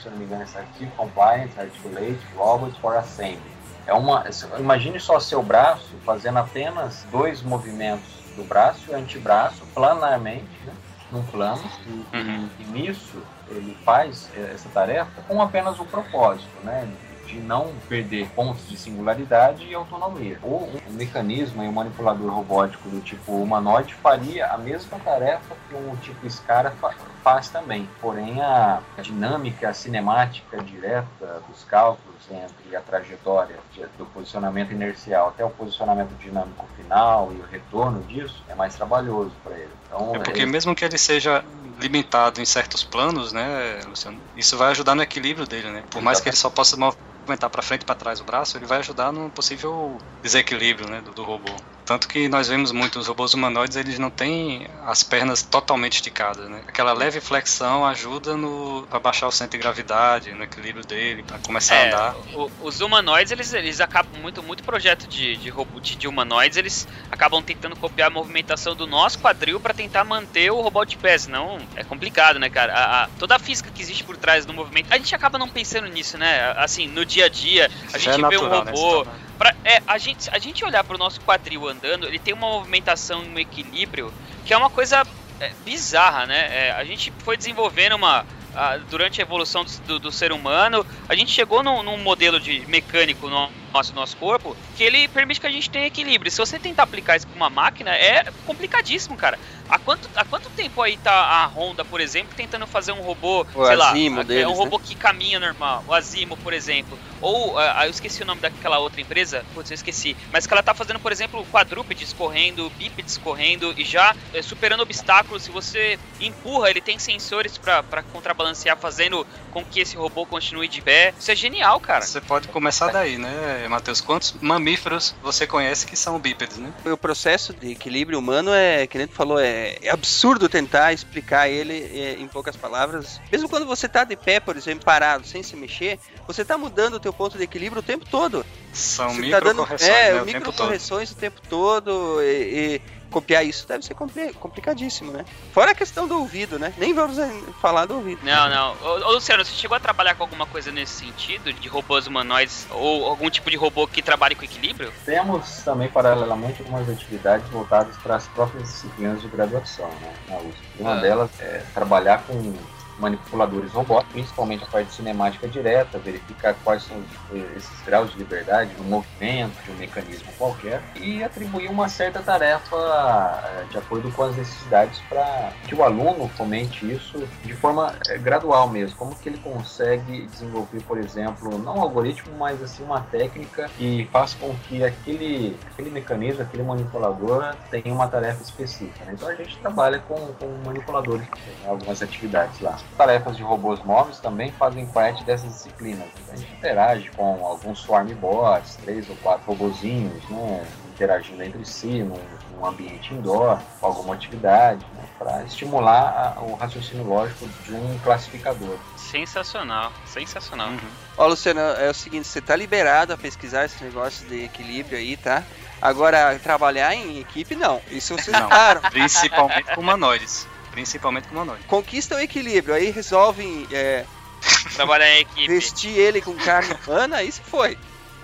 [0.00, 3.40] se não me engano, é Active Compliance Articulate Robots for Assembly.
[3.86, 4.24] É uma,
[4.58, 10.72] imagine só seu braço fazendo apenas dois movimentos do braço e antebraço planarmente, né,
[11.10, 12.48] num plano, e, uhum.
[12.58, 16.88] e, nisso ele faz essa tarefa com apenas o propósito, né,
[17.30, 20.38] de não perder pontos de singularidade e autonomia.
[20.42, 25.74] Ou um mecanismo e um manipulador robótico do tipo humanoide faria a mesma tarefa que
[25.74, 26.74] um tipo SCARA
[27.22, 27.88] faz também.
[28.00, 33.56] Porém, a dinâmica, cinemática direta dos cálculos entre a trajetória
[33.96, 39.32] do posicionamento inercial até o posicionamento dinâmico final e o retorno disso é mais trabalhoso
[39.42, 39.70] para ele.
[39.86, 40.50] Então, é porque ele...
[40.50, 41.44] mesmo que ele seja
[41.78, 45.82] limitado em certos planos, né, Luciano, isso vai ajudar no equilíbrio dele, né?
[45.90, 48.66] Por mais que ele só possa movimentar para frente e para trás o braço, ele
[48.66, 51.52] vai ajudar no possível desequilíbrio né, do, do robô.
[51.90, 56.62] Tanto que nós vemos muitos robôs humanoides, eles não têm as pernas totalmente esticadas, né?
[56.68, 61.40] Aquela leve flexão ajuda no a baixar o centro de gravidade, no equilíbrio dele, para
[61.40, 62.14] começar É, a andar.
[62.36, 66.56] o- os humanoides, eles, eles acabam muito, muito projeto de, de robô de, de humanoides,
[66.58, 70.96] eles acabam tentando copiar a movimentação do nosso quadril pra tentar manter o robô de
[70.96, 72.72] pé, senão é complicado, né, cara?
[72.72, 75.48] A- a- toda a física que existe por trás do movimento, a gente acaba não
[75.48, 76.54] pensando nisso, né?
[76.56, 79.29] Assim, no dia a dia, a Já gente é vê um natural, né, robô, trabalho.
[79.40, 83.24] Pra, é, a gente, a gente olhar pro nosso quadril andando, ele tem uma movimentação
[83.24, 85.02] e um equilíbrio que é uma coisa
[85.40, 86.68] é, bizarra, né?
[86.68, 88.26] É, a gente foi desenvolvendo uma.
[88.52, 92.66] a- durante a evolução do, do- ser humano, a gente chegou num, num modelo de
[92.66, 96.30] mecânico no nosso, nosso corpo que ele permite que a gente tenha equilíbrio.
[96.30, 99.38] Se você tentar aplicar isso pra uma máquina, é complicadíssimo, cara.
[99.68, 103.46] Há quanto, há quanto tempo aí tá a Honda, por exemplo, tentando fazer um robô,
[103.54, 104.56] O sei lá, Asimo é deles, um né?
[104.58, 106.98] robô que caminha normal, o Azimo, por exemplo.
[107.20, 110.16] Ou, ah, eu esqueci o nome daquela outra empresa, putz, eu esqueci.
[110.32, 114.80] Mas que ela tá fazendo, por exemplo, quadrúpedes correndo, bípedes correndo e já eh, superando
[114.80, 115.42] obstáculos.
[115.42, 120.68] Se você empurra, ele tem sensores pra pra contrabalancear, fazendo com que esse robô continue
[120.68, 121.12] de pé.
[121.18, 122.04] Isso é genial, cara.
[122.04, 124.00] Você pode começar daí, né, Matheus?
[124.00, 126.72] Quantos mamíferos você conhece que são bípedes, né?
[126.84, 131.48] O processo de equilíbrio humano é, que nem tu falou, é, é absurdo tentar explicar
[131.48, 133.20] ele é, em poucas palavras.
[133.30, 136.94] Mesmo quando você tá de pé, por exemplo, parado, sem se mexer, você tá mudando
[136.94, 138.44] o teu ponto de equilíbrio o tempo todo.
[138.72, 140.46] São Você tá dando microcorreções, é, né, o tempo todo.
[140.50, 145.24] microcorreções o tempo todo e, e copiar isso deve ser compli- complicadíssimo, né?
[145.52, 146.72] Fora a questão do ouvido, né?
[146.78, 147.16] Nem vamos
[147.60, 148.20] falar do ouvido.
[148.22, 148.76] Não, não.
[148.80, 151.52] Ô, ô, Luciano, você chegou a trabalhar com alguma coisa nesse sentido?
[151.52, 152.68] De robôs humanoides?
[152.70, 154.92] Ou algum tipo de robô que trabalhe com equilíbrio?
[155.04, 160.60] Temos também, paralelamente, algumas atividades voltadas para as próprias disciplinas de graduação né, na USP.
[160.78, 161.00] Uma Ah.
[161.00, 162.54] delas é trabalhar com
[163.00, 168.18] manipuladores robóticos, principalmente a parte de cinemática direta, verificar quais são os- esses graus de
[168.18, 174.10] liberdade no movimento de um mecanismo qualquer e atribuir uma certa tarefa eh, de acordo
[174.12, 178.96] com as necessidades para que o aluno fomente isso de forma eh, gradual mesmo.
[178.96, 184.08] Como que ele consegue desenvolver, por exemplo, não um algoritmo, mas assim uma técnica que
[184.12, 189.04] faça com que aquele, aquele mecanismo, aquele manipulador tenha uma tarefa específica.
[189.04, 189.12] né?
[189.14, 191.26] Então a gente trabalha com, com manipuladores,
[191.64, 192.76] em algumas atividades lá.
[192.96, 196.06] Tarefas de robôs móveis também fazem parte dessas disciplinas.
[196.30, 200.66] A gente interage com alguns swarm bots, três ou quatro robozinhos, né?
[200.94, 202.20] interagindo entre si num,
[202.58, 205.02] num ambiente indoor, com alguma atividade, né?
[205.18, 208.76] para estimular a- o raciocínio lógico de um classificador.
[208.98, 210.68] Sensacional, sensacional.
[210.68, 210.78] Uhum.
[211.16, 215.16] Ó, Luciano, é o seguinte, você tá liberado a pesquisar esse negócio de equilíbrio aí,
[215.16, 215.42] tá?
[215.80, 217.80] Agora, trabalhar em equipe, não.
[217.90, 218.50] Isso vocês Não.
[218.50, 218.82] param.
[218.90, 220.46] Principalmente com humanoides.
[220.72, 221.66] Principalmente com humanoides.
[221.66, 224.04] Conquistam o equilíbrio, aí resolvem é,
[224.74, 225.48] Trabalhar em equipe.
[225.48, 227.76] vestir ele com carne humana, aí se foi.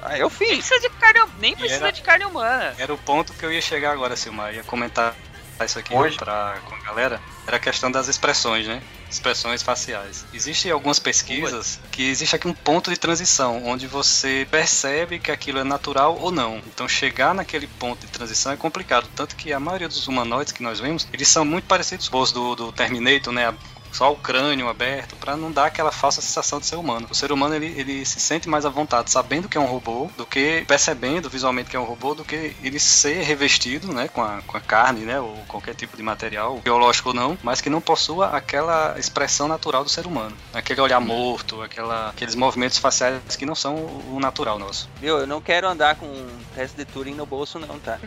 [0.03, 0.67] Aí eu Nem fiz.
[0.69, 2.75] precisa de carne, nem precisa era- de carne humana.
[2.79, 4.55] Era o ponto que eu ia chegar agora, Silmar.
[4.55, 5.15] Ia comentar
[5.65, 6.17] isso aqui Hoje?
[6.17, 7.21] pra, com a galera.
[7.47, 8.81] Era a questão das expressões, né?
[9.11, 10.25] Expressões faciais.
[10.33, 15.59] Existem algumas pesquisas que existe aqui um ponto de transição, onde você percebe que aquilo
[15.59, 16.59] é natural ou não.
[16.67, 19.09] Então chegar naquele ponto de transição é complicado.
[19.15, 22.33] Tanto que a maioria dos humanoides que nós vemos, eles são muito parecidos com os
[22.33, 23.55] do, do Terminator, né?
[23.93, 27.07] Só o crânio aberto, pra não dar aquela falsa sensação de ser humano.
[27.11, 30.11] O ser humano ele, ele se sente mais à vontade sabendo que é um robô,
[30.17, 34.23] do que percebendo visualmente que é um robô, do que ele ser revestido, né, com
[34.23, 37.71] a, com a carne, né, ou qualquer tipo de material, biológico ou não, mas que
[37.71, 40.37] não possua aquela expressão natural do ser humano.
[40.53, 44.89] Aquele olhar morto, aquela, aqueles movimentos faciais que não são o natural nosso.
[45.01, 45.19] Viu?
[45.19, 47.99] Eu não quero andar com um teste de Turing no bolso, não, tá?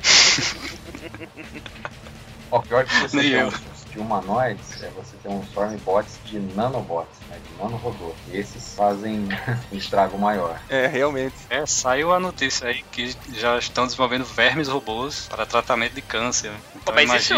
[2.51, 3.53] O pior que você Nem eu.
[3.91, 8.13] De humanoides é você ter um swarm bots de nanobots, né, de nanorobô.
[8.27, 9.27] E esses fazem
[9.71, 10.59] um estrago maior.
[10.69, 11.35] É, realmente.
[11.49, 16.51] É, saiu a notícia aí que já estão desenvolvendo vermes robôs para tratamento de câncer.
[16.51, 17.33] Pô, Então, mas isso.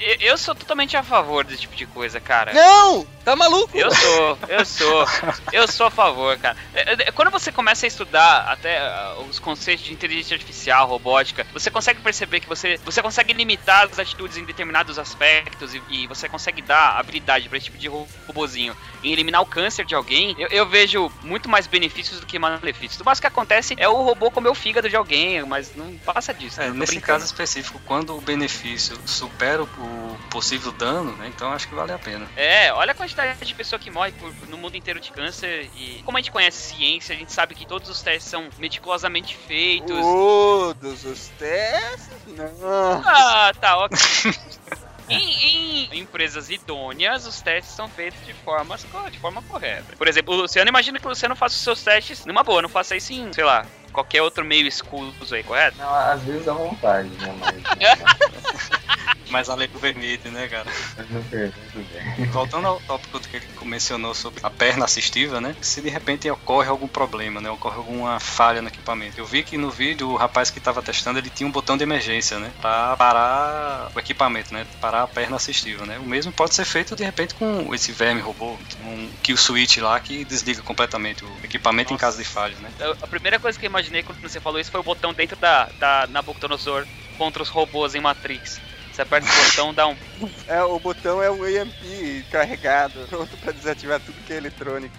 [0.00, 2.52] Eu- Eu sou totalmente a favor desse tipo de coisa, cara.
[2.52, 3.06] Não!
[3.24, 3.76] Tá maluco?
[3.76, 5.04] Eu sou, eu sou,
[5.52, 6.56] eu sou a favor, cara.
[6.72, 11.44] É, é, Quando você começa a estudar até ah, os conceitos de inteligência artificial, robótica,
[11.52, 16.06] você consegue perceber que você, você consegue limitar as atitudes em determinados aspectos e, e
[16.06, 19.94] você consegue dar habilidade para esse tipo de ro- robozinho em eliminar o câncer de
[19.96, 20.36] alguém.
[20.38, 23.00] Eu, eu vejo muito mais benefícios do que malefícios.
[23.00, 26.32] O mais que acontece é o robô comer o fígado de alguém, mas não passa
[26.32, 26.60] disso.
[26.60, 26.74] É, né?
[26.76, 27.18] Nesse brincando.
[27.18, 31.92] caso específico, quando o benefício supera o o possível dano, né, então acho que vale
[31.92, 32.26] a pena.
[32.36, 36.02] É, olha a quantidade de pessoa que morre por- no mundo inteiro de câncer e
[36.04, 39.88] como a gente conhece ciência, a gente sabe que todos os testes são meticulosamente feitos.
[40.00, 42.08] Todos os testes?
[42.26, 43.02] Não.
[43.04, 43.96] Ah, tá, ok.
[45.08, 49.94] Em, em empresas idôneas, os testes são feitos de, formas, de forma correta.
[49.96, 52.68] Por exemplo, o Luciano, imagina que o Luciano faça os seus testes numa boa, não
[52.68, 55.78] faça isso em, sei lá, qualquer outro meio escuso aí, correto?
[55.78, 57.32] Não, às vezes dá vontade, né?
[57.38, 57.54] Mas,
[59.36, 60.64] Mas além do vermelho, né, cara?
[62.32, 65.54] Voltando ao tópico que ele mencionou sobre a perna assistiva, né?
[65.60, 67.50] Se de repente ocorre algum problema, né?
[67.50, 69.20] Ocorre alguma falha no equipamento.
[69.20, 71.82] Eu vi que no vídeo o rapaz que estava testando ele tinha um botão de
[71.82, 72.50] emergência, né?
[72.62, 74.64] Pra parar o equipamento, né?
[74.80, 75.98] Parar a perna assistiva, né?
[75.98, 80.00] O mesmo pode ser feito de repente com esse verme robô, um kill switch lá
[80.00, 82.06] que desliga completamente o equipamento em Nossa.
[82.06, 82.70] caso de falha, né?
[83.02, 85.68] A primeira coisa que eu imaginei quando você falou isso foi o botão dentro da,
[85.78, 86.86] da Nabucodonosor
[87.18, 88.60] contra os robôs em Matrix.
[88.96, 89.96] Você aperta o botão, dá um.
[90.48, 94.96] É, o botão é o EMP carregado, pronto pra desativar tudo que é eletrônico.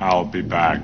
[0.00, 0.82] I'll be back.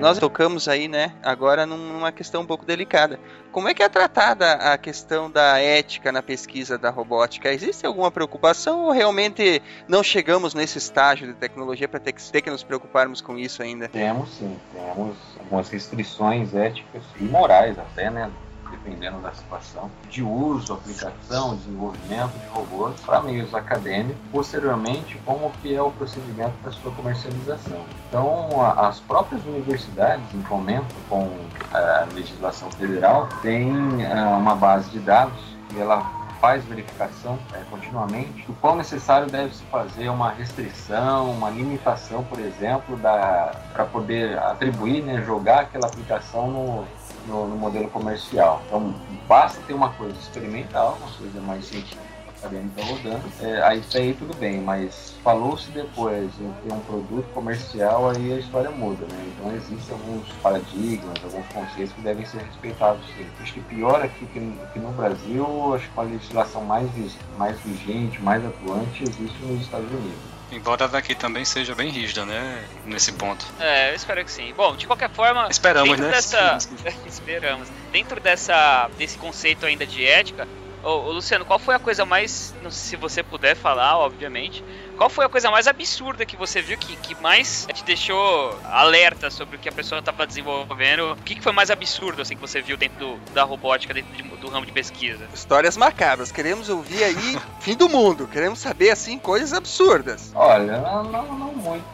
[0.00, 3.18] Nós tocamos aí, né, agora num- numa questão um pouco delicada.
[3.52, 7.52] Como é que é tratada a questão da ética na pesquisa da robótica?
[7.52, 12.50] Existe alguma preocupação ou realmente não chegamos nesse estágio de tecnologia para ter ter que
[12.50, 13.88] nos preocuparmos com isso ainda?
[13.88, 18.30] Temos sim, temos algumas restrições éticas e morais até, né?
[18.70, 25.74] Dependendo da situação, de uso, aplicação, desenvolvimento de robôs para meios acadêmicos, posteriormente, como que
[25.74, 27.80] é o procedimento para sua comercialização.
[28.08, 31.28] Então, a- as próprias universidades, em fomento com
[31.72, 33.70] a legislação federal, têm
[34.06, 35.38] ah, uma base de dados
[35.74, 41.50] e ela faz verificação é, continuamente do quão necessário deve se fazer uma restrição, uma
[41.50, 46.84] limitação, por exemplo, para poder atribuir, né, jogar aquela aplicação no,
[47.26, 48.62] no, no modelo comercial.
[48.66, 48.94] Então,
[49.28, 52.02] basta ter uma coisa experimental, uma coisa mais científica,
[52.40, 57.26] acadêmica rodando, é, aí isso aí tudo bem, mas falou-se depois em ter um produto
[57.34, 59.32] comercial, aí a história muda, né?
[59.36, 63.26] Então existem alguns paradigmas, alguns conceitos que devem ser respeitados sim.
[63.40, 64.40] Acho que pior aqui que,
[64.72, 66.90] que no Brasil, acho que a legislação mais,
[67.36, 70.29] mais vigente, mais atuante existe nos Estados Unidos.
[70.52, 72.64] Embora daqui também seja bem rígida, né?
[72.84, 73.46] Nesse ponto.
[73.60, 74.52] É, eu espero que sim.
[74.56, 76.10] Bom, de qualquer forma, Esperamos, dentro né?
[76.10, 76.58] dessa.
[77.06, 77.68] Esperamos.
[77.92, 80.48] Dentro dessa, desse conceito ainda de ética,
[80.82, 82.54] ô, ô, Luciano, qual foi a coisa mais.
[82.62, 84.64] Não sei se você puder falar, obviamente.
[84.96, 89.30] Qual foi a coisa mais absurda que você viu que, que mais te deixou alerta
[89.30, 91.12] sobre o que a pessoa estava desenvolvendo?
[91.12, 94.12] O que, que foi mais absurdo assim que você viu dentro do- da robótica, dentro
[94.14, 95.26] de- do ramo de pesquisa?
[95.32, 97.14] Histórias macabras, queremos ouvir aí
[97.60, 100.32] fim do mundo, queremos saber assim coisas absurdas.
[100.34, 101.90] Olha, não, não, não muito.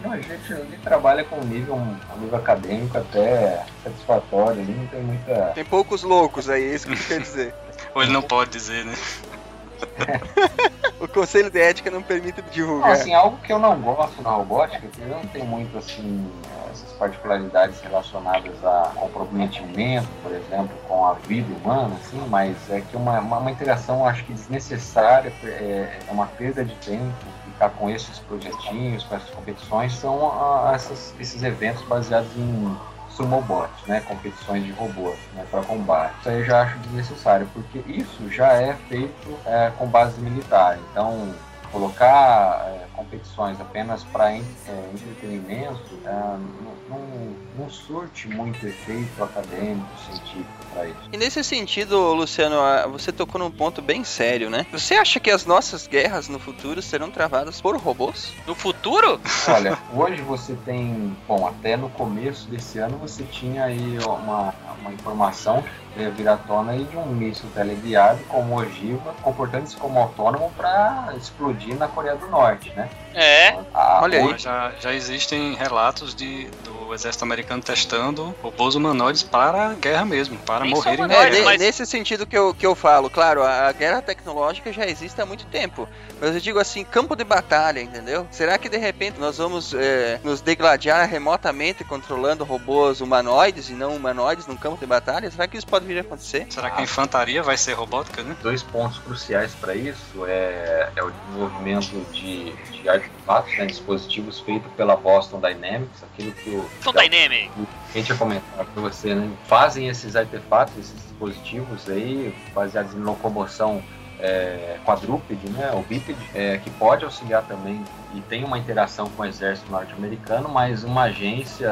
[0.00, 4.86] Que a gente ali trabalha com um nível, um nível acadêmico até satisfatório ali, não
[4.86, 5.34] tem muita.
[5.56, 7.52] Tem poucos loucos aí, é isso que quer dizer.
[7.94, 8.94] Ou ele não pode dizer, né?
[11.00, 12.90] O Conselho de Ética não permite Não, divulgar.
[12.90, 16.28] assim, algo que eu não gosto na robótica, que eu não tenho muito assim
[16.72, 22.96] essas particularidades relacionadas a comprometimento, por exemplo, com a vida humana, assim, mas é que
[22.96, 27.14] uma, uma, uma interação acho que desnecessária, é, é uma perda de tempo,
[27.44, 32.76] ficar com esses projetinhos, com essas competições, são ah, essas- esses eventos baseados em
[33.18, 36.14] sumobot, né, competições de robôs né, para combate.
[36.20, 40.78] Isso aí eu já acho desnecessário, porque isso já é feito é, com base militar.
[40.90, 41.34] Então,
[41.72, 50.66] colocar é, competições apenas para entretenimento é, não, não, não surte muito efeito acadêmico, científico
[50.72, 50.98] para isso.
[51.12, 52.56] E nesse sentido, Luciano,
[52.90, 54.66] você tocou num ponto bem sério, né?
[54.72, 58.32] Você acha que as nossas guerras no futuro serão travadas por robôs?
[58.46, 59.20] No futuro?
[59.48, 64.92] Olha, hoje você tem, bom, até no começo desse ano você tinha aí uma, uma
[64.92, 65.62] informação
[65.94, 70.50] que ia vir à tona aí de um míssil teleguiado como ogiva, comportando-se como autônomo
[70.56, 72.87] para explodir na Coreia do Norte, né?
[72.88, 73.07] care.
[73.20, 73.58] É.
[73.74, 74.38] A- Olha aí.
[74.38, 80.38] Já, já existem relatos de, do exército americano testando robôs humanoides para a guerra mesmo,
[80.38, 81.30] para Nem morrerem na É, guerra.
[81.30, 84.86] ne- mas- nesse sentido que eu, que eu falo, claro, a, a guerra tecnológica já
[84.86, 85.88] existe há muito tempo.
[86.20, 88.26] Mas eu digo assim, campo de batalha, entendeu?
[88.30, 93.94] Será que de repente nós vamos é, nos degladiar remotamente controlando robôs humanoides e não
[93.94, 95.30] humanoides num campo de batalha?
[95.30, 96.46] Será que isso pode vir a acontecer?
[96.50, 98.36] Será que a infantaria vai ser robótica, né?
[98.42, 104.70] dois pontos cruciais para isso é, é o desenvolvimento de, de artefatos, né, dispositivos feitos
[104.72, 107.50] pela Boston Dynamics, aquilo que o São Dynamic.
[107.92, 109.30] quem tinha comentado para você, né?
[109.46, 113.82] Fazem esses artefatos, esses dispositivos aí, baseados em locomoção
[114.20, 115.70] é, quadrúpede, né?
[115.74, 117.82] O bípede, é, que pode auxiliar também
[118.14, 121.68] e tem uma interação com o exército norte-americano, mas uma agência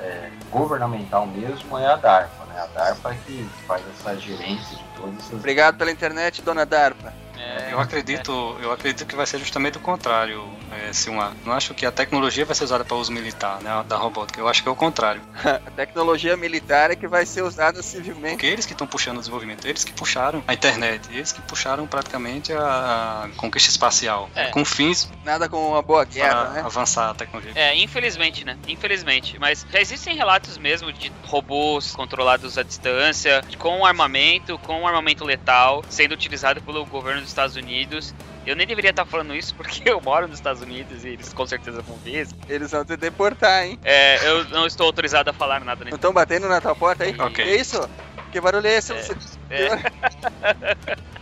[0.00, 2.60] é, governamental mesmo é a DARPA, né?
[2.60, 7.21] A DARPA que faz essa gerência de todas essas Obrigado pela internet, dona Darpa.
[7.70, 11.32] Eu acredito, eu acredito que vai ser justamente o contrário, é, Silmar.
[11.44, 14.40] Não acho que a tecnologia vai ser usada para uso militar, né, da robótica.
[14.40, 15.22] Eu acho que é o contrário.
[15.44, 18.34] A tecnologia militar é que vai ser usada civilmente.
[18.34, 21.86] Porque eles que estão puxando o desenvolvimento, eles que puxaram a internet, eles que puxaram
[21.86, 24.46] praticamente a conquista espacial, É.
[24.50, 26.60] com fins Nada com uma boa guerra, né?
[26.60, 27.52] avançar a tecnologia.
[27.54, 28.58] É, infelizmente, né?
[28.68, 29.38] Infelizmente.
[29.38, 35.84] Mas já existem relatos mesmo de robôs controlados à distância, com armamento, com armamento letal,
[35.88, 38.14] sendo utilizado pelo governo dos Estados Unidos.
[38.46, 41.46] Eu nem deveria estar falando isso porque eu moro nos Estados Unidos e eles com
[41.46, 42.22] certeza vão ver.
[42.22, 42.34] isso.
[42.48, 43.78] Eles vão te deportar, hein?
[43.84, 47.14] É, eu não estou autorizado a falar nada Não estão batendo na tua porta aí?
[47.18, 47.44] Ok.
[47.44, 47.88] Que isso?
[48.30, 48.92] Que barulho é esse?
[48.92, 49.02] É.
[49.02, 49.14] Você-
[49.50, 50.92] É.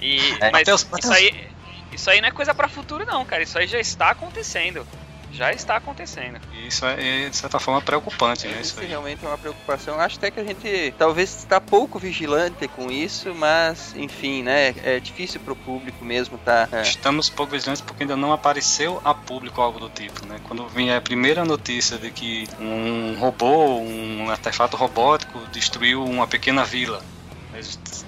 [0.00, 1.14] E, É, mas Mateus, isso Mateus.
[1.14, 1.48] aí,
[1.92, 3.42] isso aí não é coisa pra futuro, não, cara.
[3.42, 4.84] Isso aí já está acontecendo.
[5.32, 6.38] Já está acontecendo.
[6.66, 8.60] Isso é, de certa forma, preocupante, né?
[8.60, 9.98] Isso Isso realmente é uma preocupação.
[9.98, 14.74] Acho até que a gente talvez está pouco vigilante com isso, mas enfim, né?
[14.82, 16.68] É difícil pro público mesmo tá.
[16.70, 16.82] é.
[16.82, 20.38] Estamos pouco vigilantes porque ainda não apareceu a público algo do tipo, né?
[20.44, 26.64] Quando vinha a primeira notícia de que um robô, um artefato robótico destruiu uma pequena
[26.64, 27.02] vila.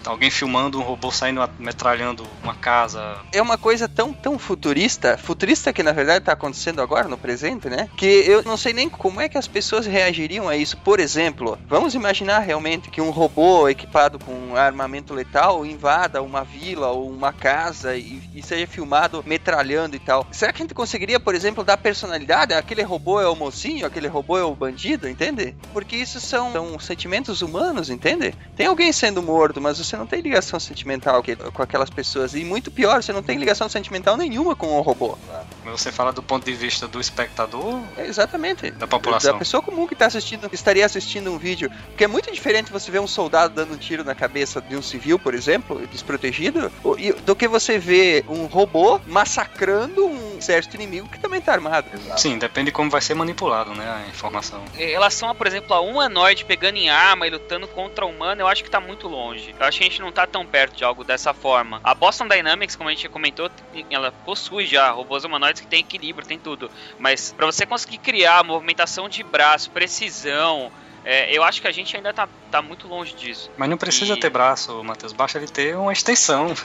[0.05, 3.18] Alguém filmando um robô saindo metralhando uma casa.
[3.32, 7.68] É uma coisa tão, tão futurista, futurista que na verdade tá acontecendo agora no presente,
[7.68, 7.88] né?
[7.97, 10.76] Que eu não sei nem como é que as pessoas reagiriam a isso.
[10.78, 16.88] Por exemplo, vamos imaginar realmente que um robô equipado com armamento letal invada uma vila
[16.88, 20.26] ou uma casa e, e seja filmado metralhando e tal.
[20.30, 22.55] Será que a gente conseguiria, por exemplo, dar personalidade?
[22.55, 25.55] Aquele robô é o mocinho, aquele robô é o bandido, entende?
[25.72, 28.34] Porque isso são, são sentimentos humanos, entende?
[28.57, 31.22] Tem alguém sendo morto, mas você não tem ligação sentimental
[31.53, 32.35] com aquelas pessoas.
[32.35, 35.18] E muito pior, você não tem ligação sentimental nenhuma com o robô.
[35.64, 38.70] Mas Você fala do ponto de vista do espectador É, exatamente.
[38.70, 39.32] da população.
[39.32, 41.70] Da pessoa comum que tá assistindo, estaria assistindo um vídeo.
[41.89, 44.82] Porque é muito diferente você ver um soldado dando um tiro na cabeça de um
[44.82, 51.09] civil, por exemplo, desprotegido, o- do que você ver um robô massacrando um exército inimigo
[51.09, 51.89] que também tá armado.
[51.93, 52.20] Exato.
[52.20, 54.62] Sim, depende de como vai ser manipulado, né, a informação.
[54.78, 58.47] Em relação a, por exemplo, a humanoide pegando em arma e lutando contra humano, eu
[58.47, 59.24] acho que tá muito longe.
[59.33, 61.81] Eu acho que a gente não tá tão perto de algo dessa forma.
[61.83, 63.51] A Boston Dynamics, como a gente comentou,
[63.91, 66.70] ela possui já robôs humanoides que tem equilíbrio, tem tudo.
[66.99, 70.70] Mas pra você conseguir criar movimentação de braço, precisão,
[71.05, 73.51] é, eu acho que a gente ainda tá, tá muito longe disso.
[73.57, 75.12] Mas não precisa E- ter braço, Matheus.
[75.12, 76.49] Basta ele ter uma extensão.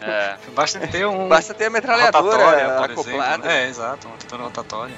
[0.00, 1.28] É, Basta ele ter um.
[1.28, 3.32] Basta ter a metralhadora rotatória, por acoplada.
[3.34, 3.50] exemplo.
[3.50, 4.96] É, exato, uma rotatória rotatória.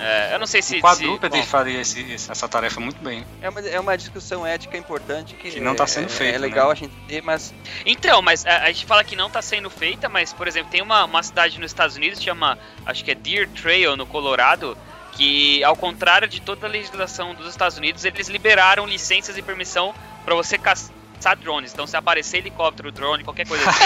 [0.00, 0.78] É, eu não sei se.
[0.78, 3.26] O quadrúpede se, bom, faria esse- essa tarefa muito bem.
[3.42, 6.36] É uma, é uma discussão ética importante que, Que não tá é- sendo é, feita,
[6.36, 6.72] É legal né?
[6.72, 10.08] a gente ter, mas Então, mas a, a gente fala que não tá sendo feita,
[10.08, 13.48] mas, por exemplo, tem uma, uma cidade nos Estados Unidos, chama, acho que é Deer
[13.48, 14.76] Trail, no Colorado,
[15.12, 19.94] que, ao contrário de toda a legislação dos Estados Unidos, eles liberaram licenças e permissão
[20.24, 20.94] pra você caçar
[21.40, 21.72] drones.
[21.72, 23.78] Então, se aparecer helicóptero, drone, qualquer coisa assim,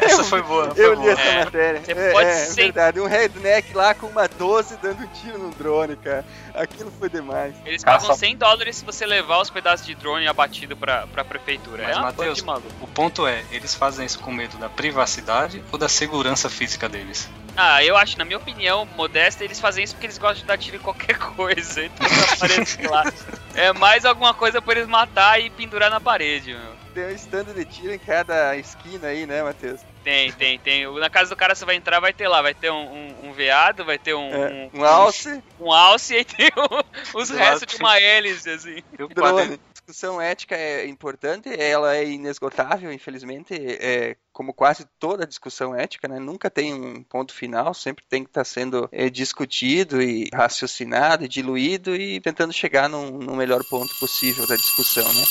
[0.00, 0.74] Essa foi boa.
[0.74, 1.12] Foi eu li boa.
[1.12, 1.80] essa É, matéria.
[1.84, 3.00] você é, pode é, sem- verdade.
[3.00, 6.24] Um redneck lá com uma 12 dando um tiro num drone, cara.
[6.54, 7.54] Aquilo foi demais.
[7.66, 11.24] eles pagam só- 100 dólares se você levar os pedaços de drone abatido pra, pra
[11.24, 11.82] prefeitura.
[11.82, 12.40] Mas, é Matheus,
[12.80, 17.28] o ponto é, eles fazem isso com medo da privacidade ou da segurança física deles?
[17.56, 20.56] Ah, eu acho, na minha opinião, modesta, eles fazem isso porque eles gostam de dar
[20.58, 21.84] tiro em qualquer coisa.
[21.84, 23.02] Então, aparece lá.
[23.56, 26.74] É mais alguma coisa pra eles matar e pendurar na parede, meu.
[26.94, 29.80] Tem um stand de tiro em cada esquina aí, né, Matheus?
[30.04, 30.86] Tem, tem, tem.
[31.00, 33.32] Na casa do cara você vai entrar, vai ter lá, vai ter um, um, um
[33.32, 37.36] veado, vai ter um, É, um, um alce, um alce e tem um- os Do
[37.36, 38.82] restos de uma hélice, assim.
[39.12, 39.58] Drone.
[39.74, 46.18] Discussão ética é importante, ela é inesgotável, infelizmente, é, como quase toda discussão ética, né?
[46.18, 51.28] Nunca tem um ponto final, sempre tem que estar sendo é, discutido e raciocinado e
[51.28, 55.24] diluído e tentando chegar no melhor ponto possível da discussão, né?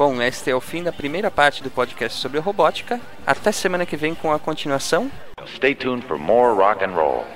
[0.00, 2.98] Bom, este é o fim da primeira parte do podcast sobre robótica.
[3.26, 5.10] Até semana que vem com a continuação.
[5.46, 7.26] Stay tuned for more rock and roll.